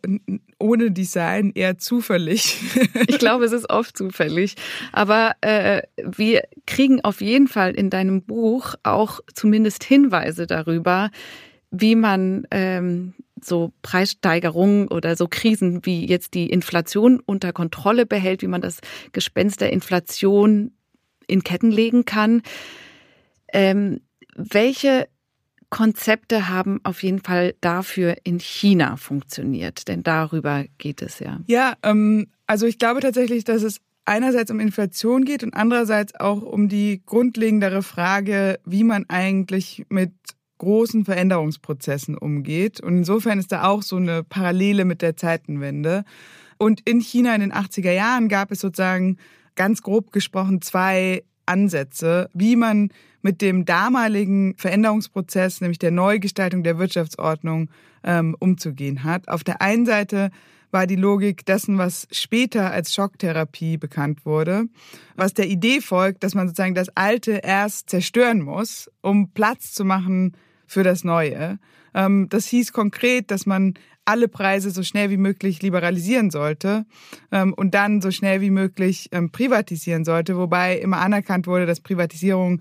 [0.59, 2.59] ohne Design eher zufällig.
[3.07, 4.57] ich glaube, es ist oft zufällig.
[4.90, 11.11] Aber äh, wir kriegen auf jeden Fall in deinem Buch auch zumindest Hinweise darüber,
[11.70, 18.42] wie man ähm, so Preissteigerungen oder so Krisen wie jetzt die Inflation unter Kontrolle behält,
[18.42, 18.81] wie man das
[19.12, 20.73] Gespenst der Inflation
[21.27, 22.42] in Ketten legen kann.
[23.53, 24.01] Ähm,
[24.37, 25.09] welche
[25.70, 29.88] Konzepte haben auf jeden Fall dafür in China funktioniert?
[29.88, 31.40] Denn darüber geht es ja.
[31.47, 36.42] Ja, ähm, also ich glaube tatsächlich, dass es einerseits um Inflation geht und andererseits auch
[36.42, 40.12] um die grundlegendere Frage, wie man eigentlich mit
[40.59, 42.81] großen Veränderungsprozessen umgeht.
[42.81, 46.05] Und insofern ist da auch so eine Parallele mit der Zeitenwende.
[46.59, 49.19] Und in China in den 80er Jahren gab es sozusagen
[49.57, 52.90] ganz grob gesprochen zwei Ansätze, wie man
[53.23, 57.71] mit dem damaligen Veränderungsprozess, nämlich der Neugestaltung der Wirtschaftsordnung,
[58.03, 59.29] ähm, umzugehen hat.
[59.29, 60.31] Auf der einen Seite
[60.75, 64.65] war die Logik dessen, was später als Schocktherapie bekannt wurde,
[65.17, 69.85] was der Idee folgt, dass man sozusagen das Alte erst zerstören muss, um Platz zu
[69.85, 71.59] machen für das Neue.
[71.95, 76.85] Ähm, das hieß konkret, dass man alle Preise so schnell wie möglich liberalisieren sollte
[77.33, 81.81] ähm, und dann so schnell wie möglich ähm, privatisieren sollte, wobei immer anerkannt wurde, dass
[81.81, 82.61] Privatisierung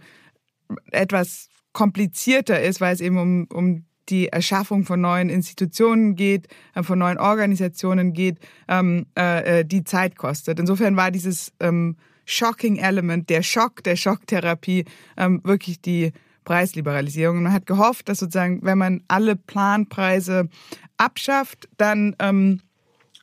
[0.92, 6.84] etwas komplizierter ist, weil es eben um, um die Erschaffung von neuen Institutionen geht, äh,
[6.84, 10.60] von neuen Organisationen geht, ähm, äh, äh, die Zeit kostet.
[10.60, 14.86] Insofern war dieses ähm, Shocking Element, der Schock der Schocktherapie,
[15.18, 16.12] ähm, wirklich die
[16.44, 17.44] Preisliberalisierung.
[17.44, 20.50] Man hat gehofft, dass sozusagen, wenn man alle Planpreise
[20.98, 22.62] abschafft, dann ähm,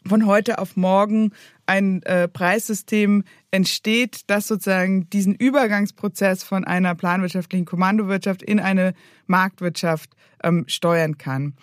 [0.07, 1.33] von heute auf morgen
[1.67, 8.95] ein äh, Preissystem entsteht, das sozusagen diesen Übergangsprozess von einer planwirtschaftlichen Kommandowirtschaft in eine
[9.27, 10.11] Marktwirtschaft
[10.43, 11.55] ähm, steuern kann.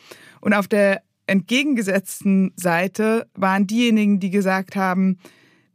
[0.41, 5.17] Und auf der entgegengesetzten Seite waren diejenigen, die gesagt haben,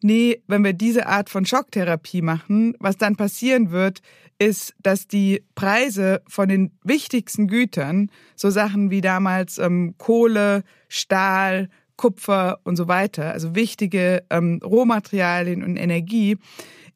[0.03, 4.01] nee, wenn wir diese Art von Schocktherapie machen, was dann passieren wird,
[4.39, 11.69] ist, dass die Preise von den wichtigsten Gütern, so Sachen wie damals ähm, Kohle, Stahl,
[12.03, 16.37] Kupfer und so weiter, also wichtige ähm, Rohmaterialien und Energie,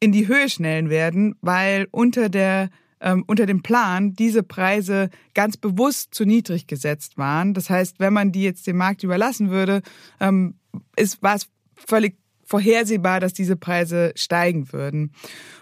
[0.01, 5.59] in die Höhe schnellen werden, weil unter der ähm, unter dem Plan diese Preise ganz
[5.59, 7.55] bewusst zu niedrig gesetzt waren.
[7.55, 9.83] Das heißt, wenn man die jetzt dem Markt überlassen würde,
[10.19, 10.57] ähm,
[10.97, 15.13] ist, war es völlig vorhersehbar, dass diese Preise steigen würden.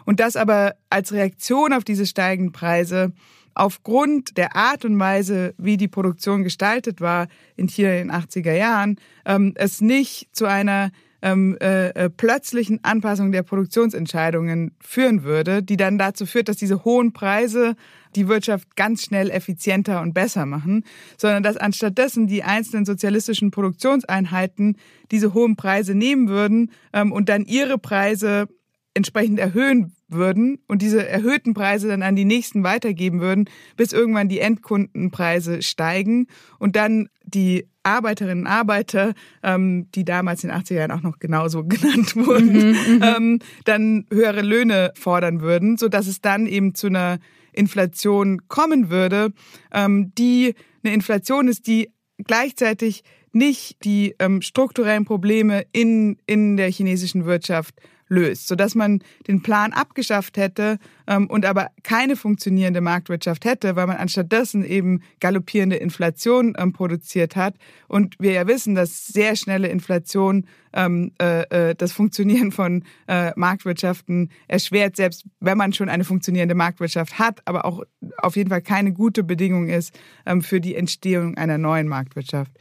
[0.06, 3.12] Und das aber als Reaktion auf diese steigenden Preise
[3.54, 8.54] aufgrund der Art und Weise, wie die Produktion gestaltet war in hier in den 80er
[8.54, 10.90] Jahren, ähm, es nicht zu einer
[11.24, 16.84] ähm, äh, äh, plötzlichen Anpassung der Produktionsentscheidungen führen würde, die dann dazu führt, dass diese
[16.84, 17.76] hohen Preise
[18.14, 20.84] die Wirtschaft ganz schnell effizienter und besser machen,
[21.16, 24.76] sondern dass anstattdessen die einzelnen sozialistischen Produktionseinheiten
[25.10, 28.46] diese hohen Preise nehmen würden ähm, und dann ihre Preise
[28.92, 34.28] entsprechend erhöhen würden und diese erhöhten Preise dann an die nächsten weitergeben würden, bis irgendwann
[34.28, 36.26] die Endkundenpreise steigen
[36.58, 41.18] und dann die Arbeiterinnen und Arbeiter, ähm, die damals in den 80er Jahren auch noch
[41.18, 46.46] genauso genannt wurden, mhm, mhm, ähm, dann höhere Löhne fordern würden, so dass es dann
[46.46, 47.18] eben zu einer
[47.52, 49.32] Inflation kommen würde,
[49.72, 56.70] ähm, die eine Inflation ist, die gleichzeitig nicht die ähm, strukturellen Probleme in, in der
[56.70, 57.74] chinesischen Wirtschaft
[58.14, 63.86] löst, sodass man den Plan abgeschafft hätte ähm, und aber keine funktionierende Marktwirtschaft hätte, weil
[63.86, 67.56] man anstattdessen eben galoppierende Inflation ähm, produziert hat.
[67.88, 73.32] Und wir ja wissen, dass sehr schnelle Inflation ähm, äh, äh, das Funktionieren von äh,
[73.36, 77.82] Marktwirtschaften erschwert, selbst wenn man schon eine funktionierende Marktwirtschaft hat, aber auch
[78.18, 82.52] auf jeden Fall keine gute Bedingung ist ähm, für die Entstehung einer neuen Marktwirtschaft.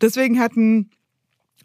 [0.00, 0.90] Deswegen hatten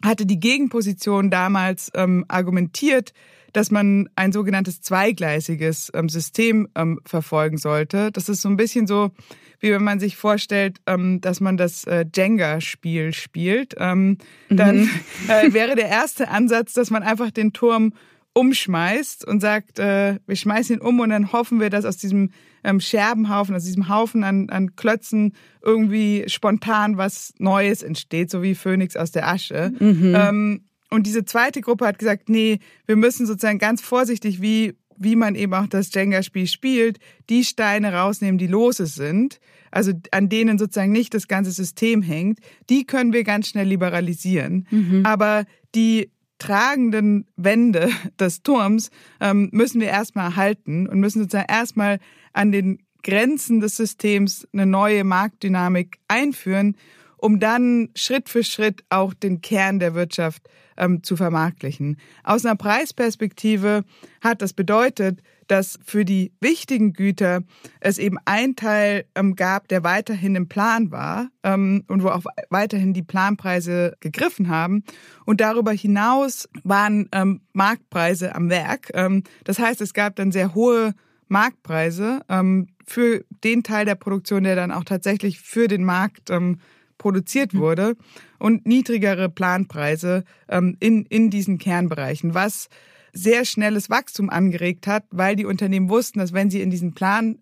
[0.02, 3.12] hatte die Gegenposition damals ähm, argumentiert,
[3.54, 8.10] dass man ein sogenanntes zweigleisiges ähm, System ähm, verfolgen sollte.
[8.10, 9.12] Das ist so ein bisschen so,
[9.60, 13.74] wie wenn man sich vorstellt, ähm, dass man das äh, Jenga-Spiel spielt.
[13.78, 14.18] Ähm,
[14.50, 14.90] dann mhm.
[15.28, 17.94] äh, wäre der erste Ansatz, dass man einfach den Turm
[18.34, 22.30] umschmeißt und sagt, äh, wir schmeißen ihn um und dann hoffen wir, dass aus diesem
[22.64, 28.54] ähm, Scherbenhaufen, aus diesem Haufen an, an Klötzen irgendwie spontan was Neues entsteht, so wie
[28.54, 29.72] Phönix aus der Asche.
[29.78, 30.14] Mhm.
[30.16, 35.16] Ähm, und diese zweite Gruppe hat gesagt, nee, wir müssen sozusagen ganz vorsichtig, wie, wie
[35.16, 36.98] man eben auch das Jenga-Spiel spielt,
[37.30, 42.38] die Steine rausnehmen, die lose sind, also an denen sozusagen nicht das ganze System hängt,
[42.70, 44.66] die können wir ganz schnell liberalisieren.
[44.70, 45.04] Mhm.
[45.04, 45.44] Aber
[45.74, 51.98] die tragenden Wände des Turms ähm, müssen wir erstmal erhalten und müssen sozusagen erstmal
[52.32, 56.76] an den Grenzen des Systems eine neue Marktdynamik einführen,
[57.24, 61.96] um dann Schritt für Schritt auch den Kern der Wirtschaft ähm, zu vermarktlichen.
[62.22, 63.84] Aus einer Preisperspektive
[64.20, 67.40] hat das bedeutet, dass für die wichtigen Güter
[67.80, 72.24] es eben ein Teil ähm, gab, der weiterhin im Plan war ähm, und wo auch
[72.50, 74.84] weiterhin die Planpreise gegriffen haben.
[75.24, 78.90] Und darüber hinaus waren ähm, Marktpreise am Werk.
[78.92, 80.92] Ähm, das heißt, es gab dann sehr hohe
[81.28, 86.58] Marktpreise ähm, für den Teil der Produktion, der dann auch tatsächlich für den Markt ähm,
[87.04, 87.60] produziert hm.
[87.60, 87.96] wurde
[88.38, 92.68] und niedrigere Planpreise ähm, in, in diesen Kernbereichen, was
[93.12, 97.40] sehr schnelles Wachstum angeregt hat, weil die Unternehmen wussten, dass wenn sie in diesen Plan,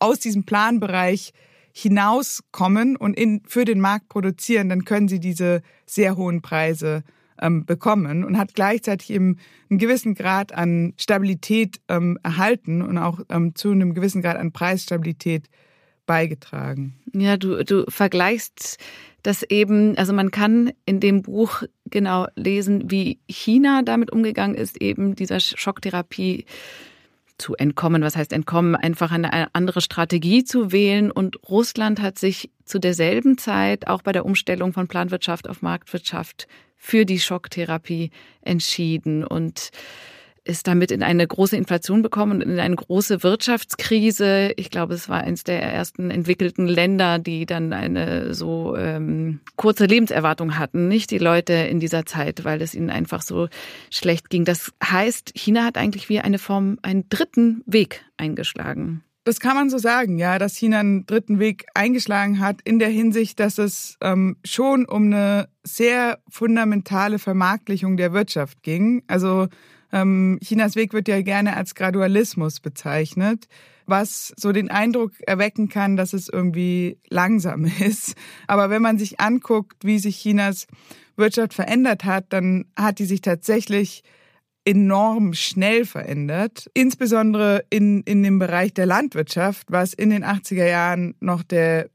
[0.00, 1.32] aus diesem Planbereich
[1.72, 7.04] hinauskommen und in, für den Markt produzieren, dann können sie diese sehr hohen Preise
[7.40, 9.38] ähm, bekommen und hat gleichzeitig eben
[9.70, 14.50] einen gewissen Grad an Stabilität ähm, erhalten und auch ähm, zu einem gewissen Grad an
[14.50, 15.48] Preisstabilität
[16.06, 16.94] beigetragen.
[17.12, 18.78] Ja, du, du vergleichst
[19.22, 24.80] das eben, also man kann in dem Buch genau lesen, wie China damit umgegangen ist,
[24.80, 26.44] eben dieser Schocktherapie
[27.38, 28.02] zu entkommen.
[28.02, 28.76] Was heißt entkommen?
[28.76, 31.10] Einfach eine andere Strategie zu wählen.
[31.10, 36.46] Und Russland hat sich zu derselben Zeit auch bei der Umstellung von Planwirtschaft auf Marktwirtschaft
[36.76, 38.10] für die Schocktherapie
[38.42, 39.24] entschieden.
[39.24, 39.70] Und
[40.44, 44.52] ist damit in eine große Inflation bekommen und in eine große Wirtschaftskrise.
[44.56, 49.86] Ich glaube, es war eines der ersten entwickelten Länder, die dann eine so ähm, kurze
[49.86, 53.48] Lebenserwartung hatten, nicht die Leute in dieser Zeit, weil es ihnen einfach so
[53.90, 54.44] schlecht ging.
[54.44, 59.02] Das heißt, China hat eigentlich wie eine Form, einen dritten Weg eingeschlagen.
[59.26, 62.90] Das kann man so sagen, ja, dass China einen dritten Weg eingeschlagen hat, in der
[62.90, 69.02] Hinsicht, dass es ähm, schon um eine sehr fundamentale Vermarktlichung der Wirtschaft ging.
[69.06, 69.48] Also
[69.94, 73.48] ähm, Chinas Weg wird ja gerne als Gradualismus bezeichnet.
[73.86, 78.14] was so den Eindruck erwecken kann, dass es irgendwie langsam ist.
[78.46, 80.66] Aber wenn man sich anguckt, wie sich Chinas
[81.16, 84.02] Wirtschaft verändert hat, dann hat die sich tatsächlich
[84.64, 86.70] enorm schnell verändert.
[86.72, 91.90] Insbesondere in, in dem Bereich der Landwirtschaft, was in den 80er Jahren noch der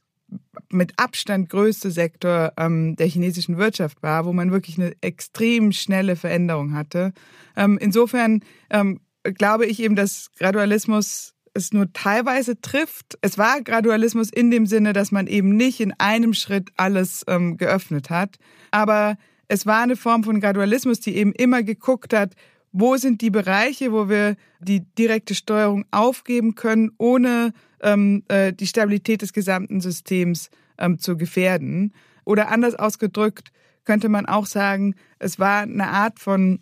[0.69, 6.15] mit Abstand größte Sektor ähm, der chinesischen Wirtschaft war, wo man wirklich eine extrem schnelle
[6.15, 7.13] Veränderung hatte.
[7.55, 13.17] Ähm, insofern ähm, glaube ich eben, dass Gradualismus es nur teilweise trifft.
[13.21, 17.57] Es war Gradualismus in dem Sinne, dass man eben nicht in einem Schritt alles ähm,
[17.57, 18.37] geöffnet hat.
[18.71, 19.17] Aber
[19.47, 22.35] es war eine Form von Gradualismus, die eben immer geguckt hat,
[22.71, 28.67] wo sind die Bereiche, wo wir die direkte Steuerung aufgeben können, ohne ähm, äh, die
[28.67, 31.93] Stabilität des gesamten Systems ähm, zu gefährden.
[32.25, 33.51] Oder anders ausgedrückt
[33.85, 36.59] könnte man auch sagen, es war eine Art von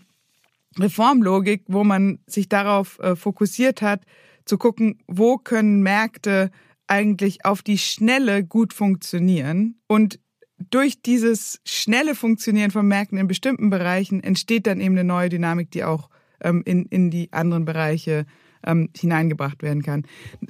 [0.80, 4.04] Reformlogik, wo man sich darauf äh, fokussiert hat,
[4.46, 6.52] zu gucken, wo können Märkte
[6.88, 10.20] eigentlich auf die Schnelle gut funktionieren und
[10.70, 15.72] durch dieses schnelle Funktionieren von Märkten in bestimmten Bereichen entsteht dann eben eine neue Dynamik,
[15.72, 16.10] die auch
[16.42, 18.26] ähm, in, in die anderen Bereiche
[18.66, 20.04] ähm, hineingebracht werden kann.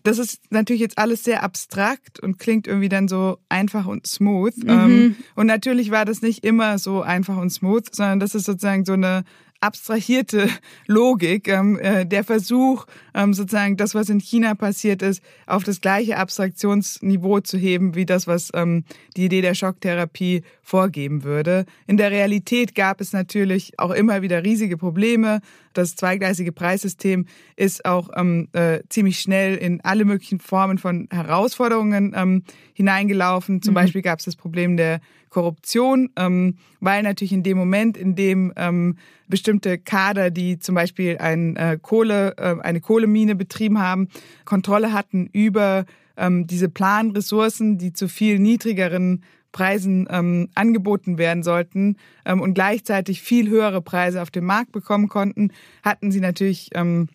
[0.04, 4.58] Das ist natürlich jetzt alles sehr abstrakt und klingt irgendwie dann so einfach und smooth.
[4.58, 4.70] Mhm.
[4.70, 8.86] Ähm, und natürlich war das nicht immer so einfach und smooth, sondern das ist sozusagen
[8.86, 9.24] so eine
[9.62, 10.50] abstrahierte
[10.88, 15.82] Logik, ähm, äh, der Versuch, ähm, sozusagen das, was in China passiert ist, auf das
[15.82, 18.84] gleiche Abstraktionsniveau zu heben, wie das, was ähm,
[19.16, 21.66] die Idee der Schocktherapie vorgeben würde.
[21.88, 25.42] In der Realität gab es natürlich auch immer wieder riesige Probleme.
[25.74, 32.14] Das zweigleisige Preissystem ist auch ähm, äh, ziemlich schnell in alle möglichen Formen von Herausforderungen
[32.16, 32.44] ähm,
[32.74, 33.62] hineingelaufen.
[33.62, 33.76] Zum mhm.
[33.76, 35.00] Beispiel gab es das Problem der
[35.30, 38.98] Korruption, ähm, weil natürlich in dem Moment, in dem ähm,
[39.28, 44.08] bestimmte Kader, die zum Beispiel ein, äh, Kohle, äh, eine Kohlemine betrieben haben,
[44.46, 45.86] Kontrolle hatten über
[46.18, 53.22] ähm, diese Planressourcen, die zu viel niedrigeren Preisen ähm, angeboten werden sollten ähm, und gleichzeitig
[53.22, 55.52] viel höhere Preise auf dem Markt bekommen konnten,
[55.84, 57.08] hatten sie natürlich ähm,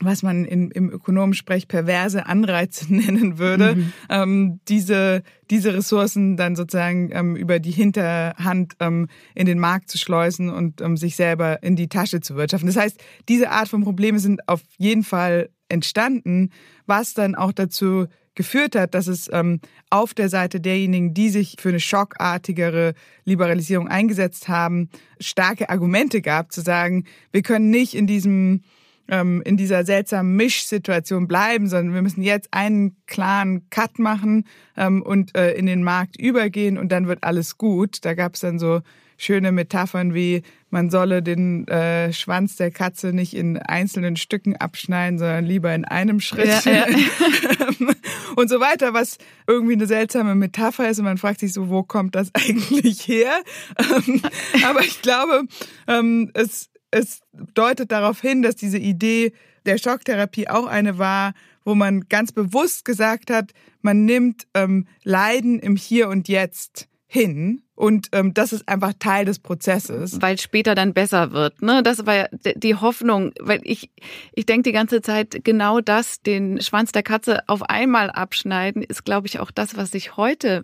[0.00, 3.92] was man in, im Ökonomensprech perverse Anreize nennen würde, mhm.
[4.08, 9.98] ähm, diese, diese Ressourcen dann sozusagen ähm, über die Hinterhand ähm, in den Markt zu
[9.98, 12.66] schleusen und ähm, sich selber in die Tasche zu wirtschaften.
[12.66, 16.50] Das heißt, diese Art von Probleme sind auf jeden Fall entstanden,
[16.86, 21.56] was dann auch dazu geführt hat, dass es ähm, auf der Seite derjenigen, die sich
[21.60, 24.88] für eine schockartigere Liberalisierung eingesetzt haben,
[25.20, 28.62] starke Argumente gab, zu sagen, wir können nicht in diesem
[29.08, 34.46] ähm, in dieser seltsamen Mischsituation bleiben, sondern wir müssen jetzt einen klaren Cut machen
[34.76, 38.04] ähm, und äh, in den Markt übergehen und dann wird alles gut.
[38.04, 38.80] Da gab es dann so
[39.16, 45.20] schöne Metaphern wie man solle den äh, Schwanz der Katze nicht in einzelnen Stücken abschneiden,
[45.20, 46.86] sondern lieber in einem Schritt ja, ja.
[48.36, 51.84] und so weiter, was irgendwie eine seltsame Metapher ist und man fragt sich so, wo
[51.84, 53.40] kommt das eigentlich her?
[53.78, 54.20] Ähm,
[54.66, 55.44] aber ich glaube,
[55.86, 57.20] ähm, es es
[57.54, 59.32] deutet darauf hin, dass diese Idee
[59.66, 61.34] der Schocktherapie auch eine war,
[61.64, 67.62] wo man ganz bewusst gesagt hat, man nimmt ähm, Leiden im Hier und Jetzt hin
[67.74, 70.20] und ähm, das ist einfach Teil des Prozesses.
[70.22, 71.60] Weil später dann besser wird.
[71.62, 71.82] Ne?
[71.82, 73.90] Das war die Hoffnung, weil ich,
[74.32, 79.04] ich denke die ganze Zeit, genau das, den Schwanz der Katze auf einmal abschneiden, ist,
[79.04, 80.62] glaube ich, auch das, was sich heute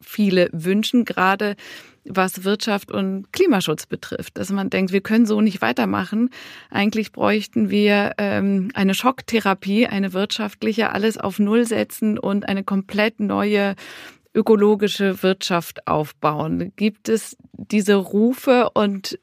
[0.00, 1.56] viele wünschen, gerade
[2.04, 4.38] was Wirtschaft und Klimaschutz betrifft.
[4.38, 6.30] Dass man denkt, wir können so nicht weitermachen.
[6.70, 13.20] Eigentlich bräuchten wir ähm, eine Schocktherapie, eine wirtschaftliche, alles auf Null setzen und eine komplett
[13.20, 13.74] neue
[14.34, 16.72] ökologische Wirtschaft aufbauen.
[16.76, 19.18] Gibt es diese Rufe und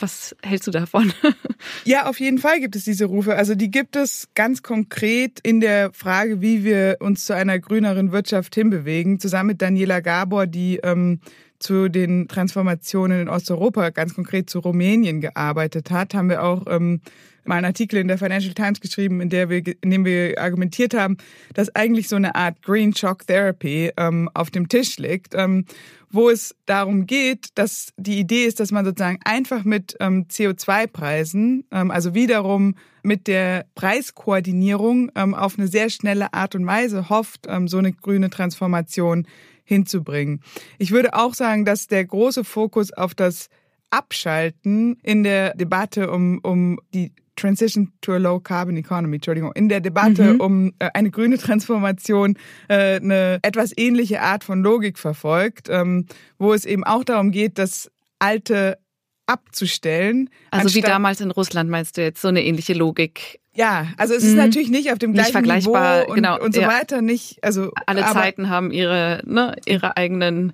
[0.00, 1.12] was hältst du davon?
[1.84, 3.36] ja, auf jeden Fall gibt es diese Rufe.
[3.36, 8.12] Also die gibt es ganz konkret in der Frage, wie wir uns zu einer grüneren
[8.12, 9.20] Wirtschaft hinbewegen.
[9.20, 11.20] Zusammen mit Daniela Gabor, die ähm,
[11.58, 17.00] zu den Transformationen in Osteuropa, ganz konkret zu Rumänien gearbeitet hat, haben wir auch ähm,
[17.44, 20.94] mal einen Artikel in der Financial Times geschrieben, in, der wir, in dem wir argumentiert
[20.94, 21.16] haben,
[21.54, 25.64] dass eigentlich so eine Art Green Shock Therapy ähm, auf dem Tisch liegt, ähm,
[26.10, 31.64] wo es darum geht, dass die Idee ist, dass man sozusagen einfach mit ähm, CO2-Preisen,
[31.70, 37.46] ähm, also wiederum mit der Preiskoordinierung ähm, auf eine sehr schnelle Art und Weise hofft,
[37.48, 39.26] ähm, so eine grüne Transformation
[39.64, 40.42] hinzubringen.
[40.78, 43.48] Ich würde auch sagen, dass der große Fokus auf das
[43.90, 49.68] Abschalten in der Debatte um, um die Transition to a Low Carbon Economy, Entschuldigung, in
[49.68, 50.40] der Debatte mhm.
[50.40, 52.36] um äh, eine grüne Transformation
[52.68, 56.06] äh, eine etwas ähnliche Art von Logik verfolgt, ähm,
[56.38, 58.78] wo es eben auch darum geht, dass alte
[59.26, 60.28] abzustellen.
[60.50, 63.40] Also wie damals in Russland meinst du jetzt so eine ähnliche Logik?
[63.54, 64.38] Ja, also es ist mhm.
[64.38, 66.68] natürlich nicht auf dem gleichen nicht vergleichbar, Niveau und, genau, und so ja.
[66.68, 67.42] weiter nicht.
[67.42, 70.52] Also alle Zeiten haben ihre ne, ihre eigenen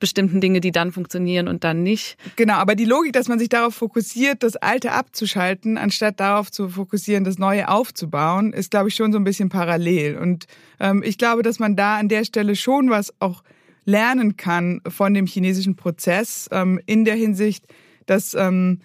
[0.00, 2.16] bestimmten Dinge, die dann funktionieren und dann nicht.
[2.34, 6.68] Genau, aber die Logik, dass man sich darauf fokussiert, das Alte abzuschalten, anstatt darauf zu
[6.70, 10.16] fokussieren, das Neue aufzubauen, ist, glaube ich, schon so ein bisschen parallel.
[10.16, 10.46] Und
[10.80, 13.44] ähm, ich glaube, dass man da an der Stelle schon was auch
[13.84, 17.66] lernen kann von dem chinesischen Prozess ähm, in der Hinsicht,
[18.06, 18.80] dass ähm,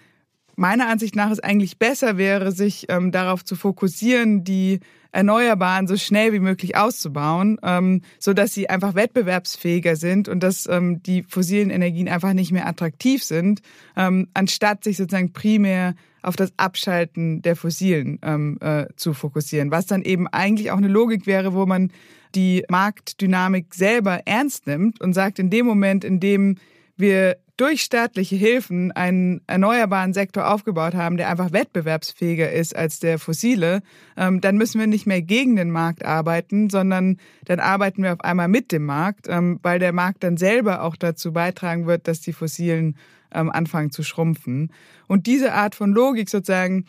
[0.56, 4.80] meiner Ansicht nach es eigentlich besser wäre, sich ähm, darauf zu fokussieren, die
[5.12, 10.66] Erneuerbaren so schnell wie möglich auszubauen, ähm, so dass sie einfach wettbewerbsfähiger sind und dass
[10.68, 13.60] ähm, die fossilen Energien einfach nicht mehr attraktiv sind,
[13.96, 19.86] ähm, anstatt sich sozusagen primär auf das Abschalten der fossilen ähm, äh, zu fokussieren, was
[19.86, 21.92] dann eben eigentlich auch eine Logik wäre, wo man
[22.34, 26.56] die Marktdynamik selber ernst nimmt und sagt, in dem Moment, in dem
[26.96, 33.18] wir durch staatliche Hilfen einen erneuerbaren Sektor aufgebaut haben, der einfach wettbewerbsfähiger ist als der
[33.18, 33.82] fossile,
[34.16, 38.20] ähm, dann müssen wir nicht mehr gegen den Markt arbeiten, sondern dann arbeiten wir auf
[38.20, 42.20] einmal mit dem Markt, ähm, weil der Markt dann selber auch dazu beitragen wird, dass
[42.20, 42.96] die fossilen
[43.32, 44.70] ähm, anfangen zu schrumpfen.
[45.08, 46.84] Und diese Art von Logik sozusagen,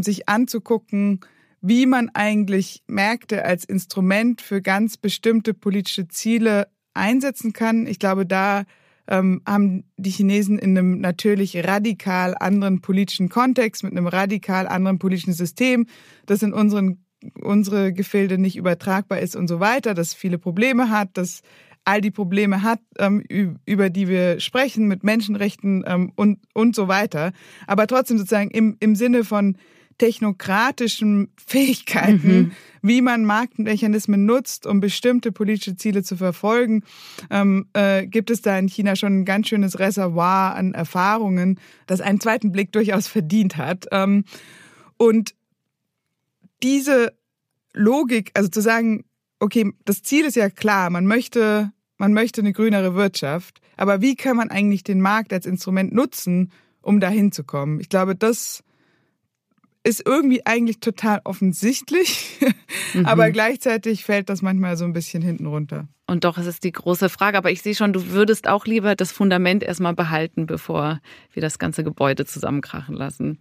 [0.00, 1.20] sich anzugucken,
[1.60, 7.86] wie man eigentlich Märkte als Instrument für ganz bestimmte politische Ziele einsetzen kann.
[7.86, 8.64] Ich glaube, da
[9.08, 14.98] ähm, haben die Chinesen in einem natürlich radikal anderen politischen Kontext, mit einem radikal anderen
[14.98, 15.86] politischen System,
[16.26, 17.04] das in unseren
[17.40, 21.40] unsere Gefilde nicht übertragbar ist und so weiter, das viele Probleme hat, das
[21.84, 23.22] all die Probleme hat, ähm,
[23.66, 27.32] über die wir sprechen, mit Menschenrechten ähm, und, und so weiter.
[27.66, 29.58] Aber trotzdem sozusagen im, im Sinne von
[29.98, 32.52] technokratischen Fähigkeiten, mhm.
[32.82, 36.82] wie man Marktmechanismen nutzt, um bestimmte politische Ziele zu verfolgen,
[37.30, 42.00] ähm, äh, gibt es da in China schon ein ganz schönes Reservoir an Erfahrungen, das
[42.00, 43.86] einen zweiten Blick durchaus verdient hat.
[43.92, 44.24] Ähm,
[44.96, 45.34] und
[46.62, 47.12] diese
[47.72, 49.04] Logik, also zu sagen,
[49.40, 54.16] okay, das Ziel ist ja klar, man möchte, man möchte eine grünere Wirtschaft, aber wie
[54.16, 57.80] kann man eigentlich den Markt als Instrument nutzen, um dahin zu kommen?
[57.80, 58.62] Ich glaube, das
[59.84, 62.40] ist irgendwie eigentlich total offensichtlich,
[62.94, 63.06] mhm.
[63.06, 65.86] aber gleichzeitig fällt das manchmal so ein bisschen hinten runter.
[66.06, 67.38] Und doch, es ist die große Frage.
[67.38, 71.00] Aber ich sehe schon, du würdest auch lieber das Fundament erstmal behalten, bevor
[71.32, 73.38] wir das ganze Gebäude zusammenkrachen lassen.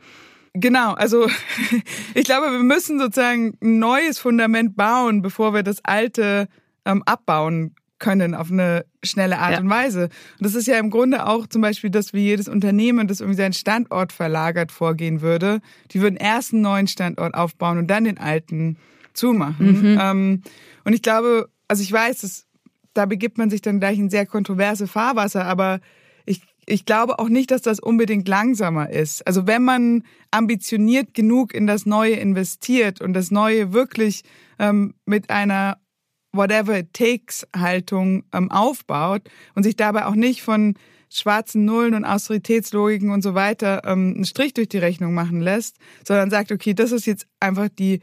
[0.54, 1.28] Genau, also
[2.14, 6.48] ich glaube, wir müssen sozusagen ein neues Fundament bauen, bevor wir das alte
[6.86, 9.60] ähm, abbauen können auf eine schnelle Art ja.
[9.60, 10.04] und Weise.
[10.04, 13.38] Und das ist ja im Grunde auch zum Beispiel, dass wie jedes Unternehmen, das irgendwie
[13.38, 15.62] seinen Standort verlagert vorgehen würde.
[15.92, 18.76] Die würden erst einen neuen Standort aufbauen und dann den alten
[19.14, 19.94] zumachen.
[19.94, 20.00] Mhm.
[20.02, 20.42] Ähm,
[20.84, 22.46] und ich glaube, also ich weiß, dass,
[22.94, 25.80] da begibt man sich dann gleich in sehr kontroverse Fahrwasser, aber
[26.26, 29.26] ich, ich glaube auch nicht, dass das unbedingt langsamer ist.
[29.26, 34.24] Also wenn man ambitioniert genug in das Neue investiert und das Neue wirklich
[34.60, 35.78] ähm, mit einer
[36.34, 39.22] whatever it takes Haltung ähm, aufbaut
[39.56, 40.76] und sich dabei auch nicht von
[41.10, 45.78] schwarzen Nullen und Austeritätslogiken und so weiter ähm, einen Strich durch die Rechnung machen lässt,
[46.06, 48.02] sondern sagt, okay, das ist jetzt einfach die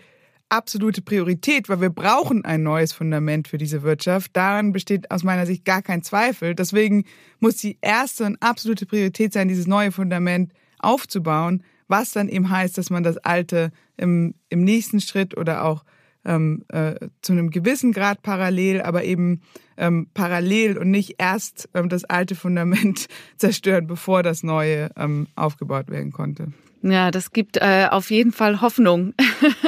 [0.49, 4.37] absolute Priorität, weil wir brauchen ein neues Fundament für diese Wirtschaft.
[4.37, 6.55] Daran besteht aus meiner Sicht gar kein Zweifel.
[6.55, 7.05] Deswegen
[7.39, 12.79] muss die erste und absolute Priorität sein, dieses neue Fundament aufzubauen, was dann eben heißt,
[12.79, 15.85] dass man das alte im, im nächsten Schritt oder auch
[16.25, 19.41] ähm, äh, zu einem gewissen Grad parallel, aber eben
[19.77, 23.07] ähm, parallel und nicht erst ähm, das alte Fundament
[23.37, 26.53] zerstören, bevor das neue ähm, aufgebaut werden konnte.
[26.83, 29.13] Ja, das gibt äh, auf jeden Fall Hoffnung,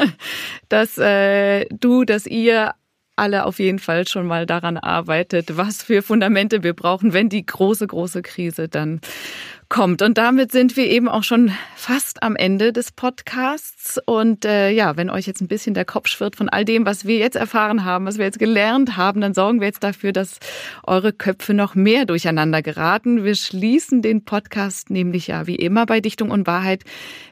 [0.68, 2.74] dass äh, du, dass ihr
[3.16, 7.44] alle auf jeden Fall schon mal daran arbeitet, was für Fundamente wir brauchen, wenn die
[7.44, 9.00] große, große Krise dann
[9.72, 10.02] kommt.
[10.02, 13.98] Und damit sind wir eben auch schon fast am Ende des Podcasts.
[14.04, 17.06] Und äh, ja, wenn euch jetzt ein bisschen der Kopf schwirrt von all dem, was
[17.06, 20.40] wir jetzt erfahren haben, was wir jetzt gelernt haben, dann sorgen wir jetzt dafür, dass
[20.84, 23.24] eure Köpfe noch mehr durcheinander geraten.
[23.24, 26.84] Wir schließen den Podcast nämlich ja wie immer bei Dichtung und Wahrheit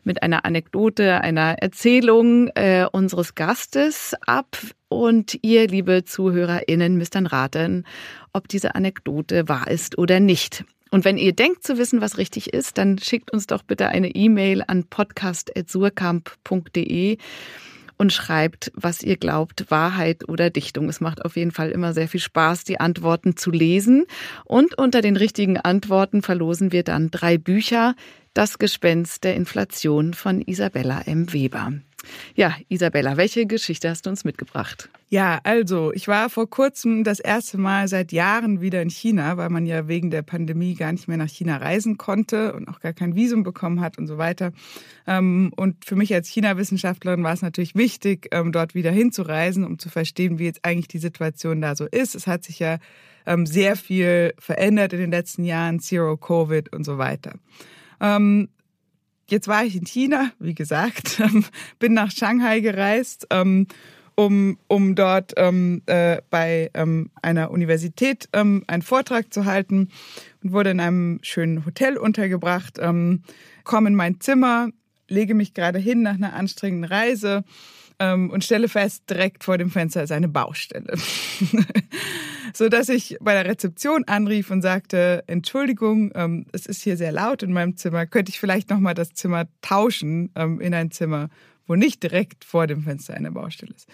[0.03, 4.57] mit einer Anekdote, einer Erzählung äh, unseres Gastes ab.
[4.89, 7.85] Und ihr, liebe ZuhörerInnen, müsst dann raten,
[8.33, 10.65] ob diese Anekdote wahr ist oder nicht.
[10.91, 14.13] Und wenn ihr denkt zu wissen, was richtig ist, dann schickt uns doch bitte eine
[14.15, 17.19] E-Mail an podcast.surkamp.de
[18.01, 20.89] und schreibt, was ihr glaubt, Wahrheit oder Dichtung.
[20.89, 24.07] Es macht auf jeden Fall immer sehr viel Spaß, die Antworten zu lesen.
[24.47, 27.95] Und unter den richtigen Antworten verlosen wir dann drei Bücher.
[28.33, 31.31] Das Gespenst der Inflation von Isabella M.
[31.35, 31.73] Weber.
[32.35, 34.89] Ja, Isabella, welche Geschichte hast du uns mitgebracht?
[35.09, 39.51] Ja, also ich war vor kurzem das erste Mal seit Jahren wieder in China, weil
[39.51, 42.93] man ja wegen der Pandemie gar nicht mehr nach China reisen konnte und auch gar
[42.93, 44.53] kein Visum bekommen hat und so weiter.
[45.07, 49.79] Ähm, und für mich als China-Wissenschaftlerin war es natürlich wichtig, ähm, dort wieder hinzureisen, um
[49.79, 52.15] zu verstehen, wie jetzt eigentlich die Situation da so ist.
[52.15, 52.79] Es hat sich ja
[53.27, 57.33] ähm, sehr viel verändert in den letzten Jahren, Zero Covid und so weiter.
[59.31, 61.23] Jetzt war ich in China, wie gesagt,
[61.79, 63.29] bin nach Shanghai gereist
[64.17, 69.89] um, um dort ähm, äh, bei ähm, einer Universität ähm, einen Vortrag zu halten
[70.43, 73.23] und wurde in einem schönen Hotel untergebracht, ähm,
[73.65, 74.71] komme in mein Zimmer,
[75.09, 77.45] lege mich gerade hin nach einer anstrengenden Reise
[78.01, 80.95] ähm, und stelle fest, direkt vor dem Fenster ist eine Baustelle.
[82.55, 87.13] so dass ich bei der Rezeption anrief und sagte, Entschuldigung, ähm, es ist hier sehr
[87.13, 91.29] laut in meinem Zimmer, könnte ich vielleicht nochmal das Zimmer tauschen ähm, in ein Zimmer,
[91.67, 93.87] wo nicht direkt vor dem Fenster eine Baustelle ist.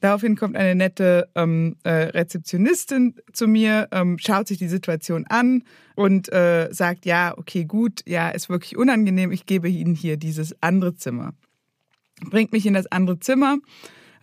[0.00, 5.62] Daraufhin kommt eine nette ähm, äh, Rezeptionistin zu mir, ähm, schaut sich die Situation an
[5.94, 10.54] und äh, sagt, ja, okay, gut, ja, ist wirklich unangenehm, ich gebe Ihnen hier dieses
[10.62, 11.32] andere Zimmer.
[12.24, 13.58] Bringt mich in das andere Zimmer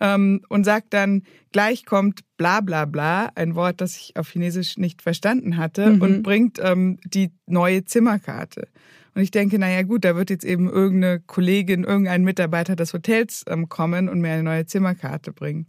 [0.00, 1.22] ähm, und sagt dann,
[1.52, 6.02] gleich kommt bla bla bla, ein Wort, das ich auf Chinesisch nicht verstanden hatte, mhm.
[6.02, 8.68] und bringt ähm, die neue Zimmerkarte.
[9.14, 13.44] Und ich denke, naja gut, da wird jetzt eben irgendeine Kollegin, irgendein Mitarbeiter des Hotels
[13.48, 15.66] ähm, kommen und mir eine neue Zimmerkarte bringen.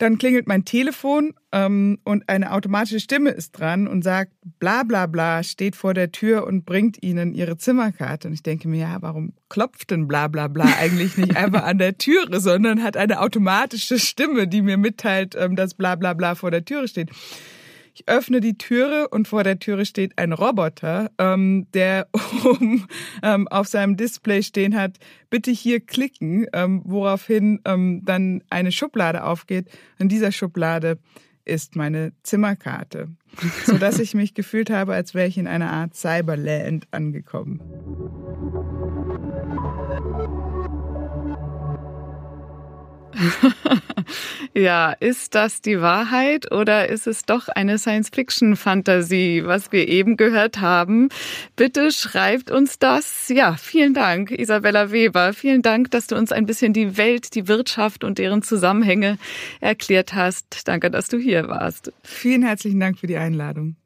[0.00, 5.04] Dann klingelt mein Telefon ähm, und eine automatische Stimme ist dran und sagt, bla bla
[5.04, 8.28] bla, steht vor der Tür und bringt Ihnen Ihre Zimmerkarte.
[8.28, 11.76] Und ich denke mir, ja, warum klopft denn bla bla bla eigentlich nicht einfach an
[11.76, 16.34] der Türe, sondern hat eine automatische Stimme, die mir mitteilt, ähm, dass bla bla bla
[16.34, 17.10] vor der Türe steht.
[17.94, 22.08] Ich öffne die Türe und vor der Türe steht ein Roboter, ähm, der
[22.44, 22.86] oben
[23.22, 29.24] ähm, auf seinem Display stehen hat, bitte hier klicken, ähm, woraufhin ähm, dann eine Schublade
[29.24, 29.68] aufgeht.
[29.98, 30.98] In dieser Schublade
[31.44, 33.08] ist meine Zimmerkarte,
[33.66, 37.60] so dass ich mich gefühlt habe, als wäre ich in einer Art Cyberland angekommen.
[44.54, 50.60] ja, ist das die Wahrheit oder ist es doch eine Science-Fiction-Fantasie, was wir eben gehört
[50.60, 51.08] haben?
[51.56, 53.28] Bitte schreibt uns das.
[53.28, 55.32] Ja, vielen Dank, Isabella Weber.
[55.32, 59.18] Vielen Dank, dass du uns ein bisschen die Welt, die Wirtschaft und deren Zusammenhänge
[59.60, 60.68] erklärt hast.
[60.68, 61.92] Danke, dass du hier warst.
[62.02, 63.76] Vielen herzlichen Dank für die Einladung.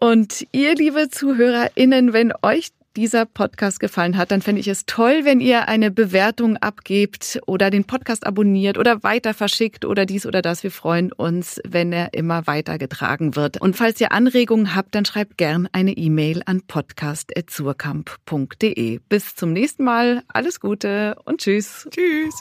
[0.00, 5.22] Und ihr, liebe ZuhörerInnen, wenn euch dieser Podcast gefallen hat, dann fände ich es toll,
[5.24, 10.40] wenn ihr eine Bewertung abgebt oder den Podcast abonniert oder weiter verschickt oder dies oder
[10.42, 10.62] das.
[10.62, 13.60] Wir freuen uns, wenn er immer weitergetragen wird.
[13.60, 19.00] Und falls ihr Anregungen habt, dann schreibt gern eine E-Mail an podcast.surkamp.de.
[19.08, 20.22] Bis zum nächsten Mal.
[20.28, 21.88] Alles Gute und tschüss.
[21.90, 22.34] Tschüss.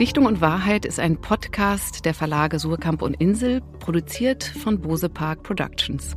[0.00, 5.42] Dichtung und Wahrheit ist ein Podcast der Verlage Surkamp und Insel, produziert von Bose Park
[5.42, 6.16] Productions.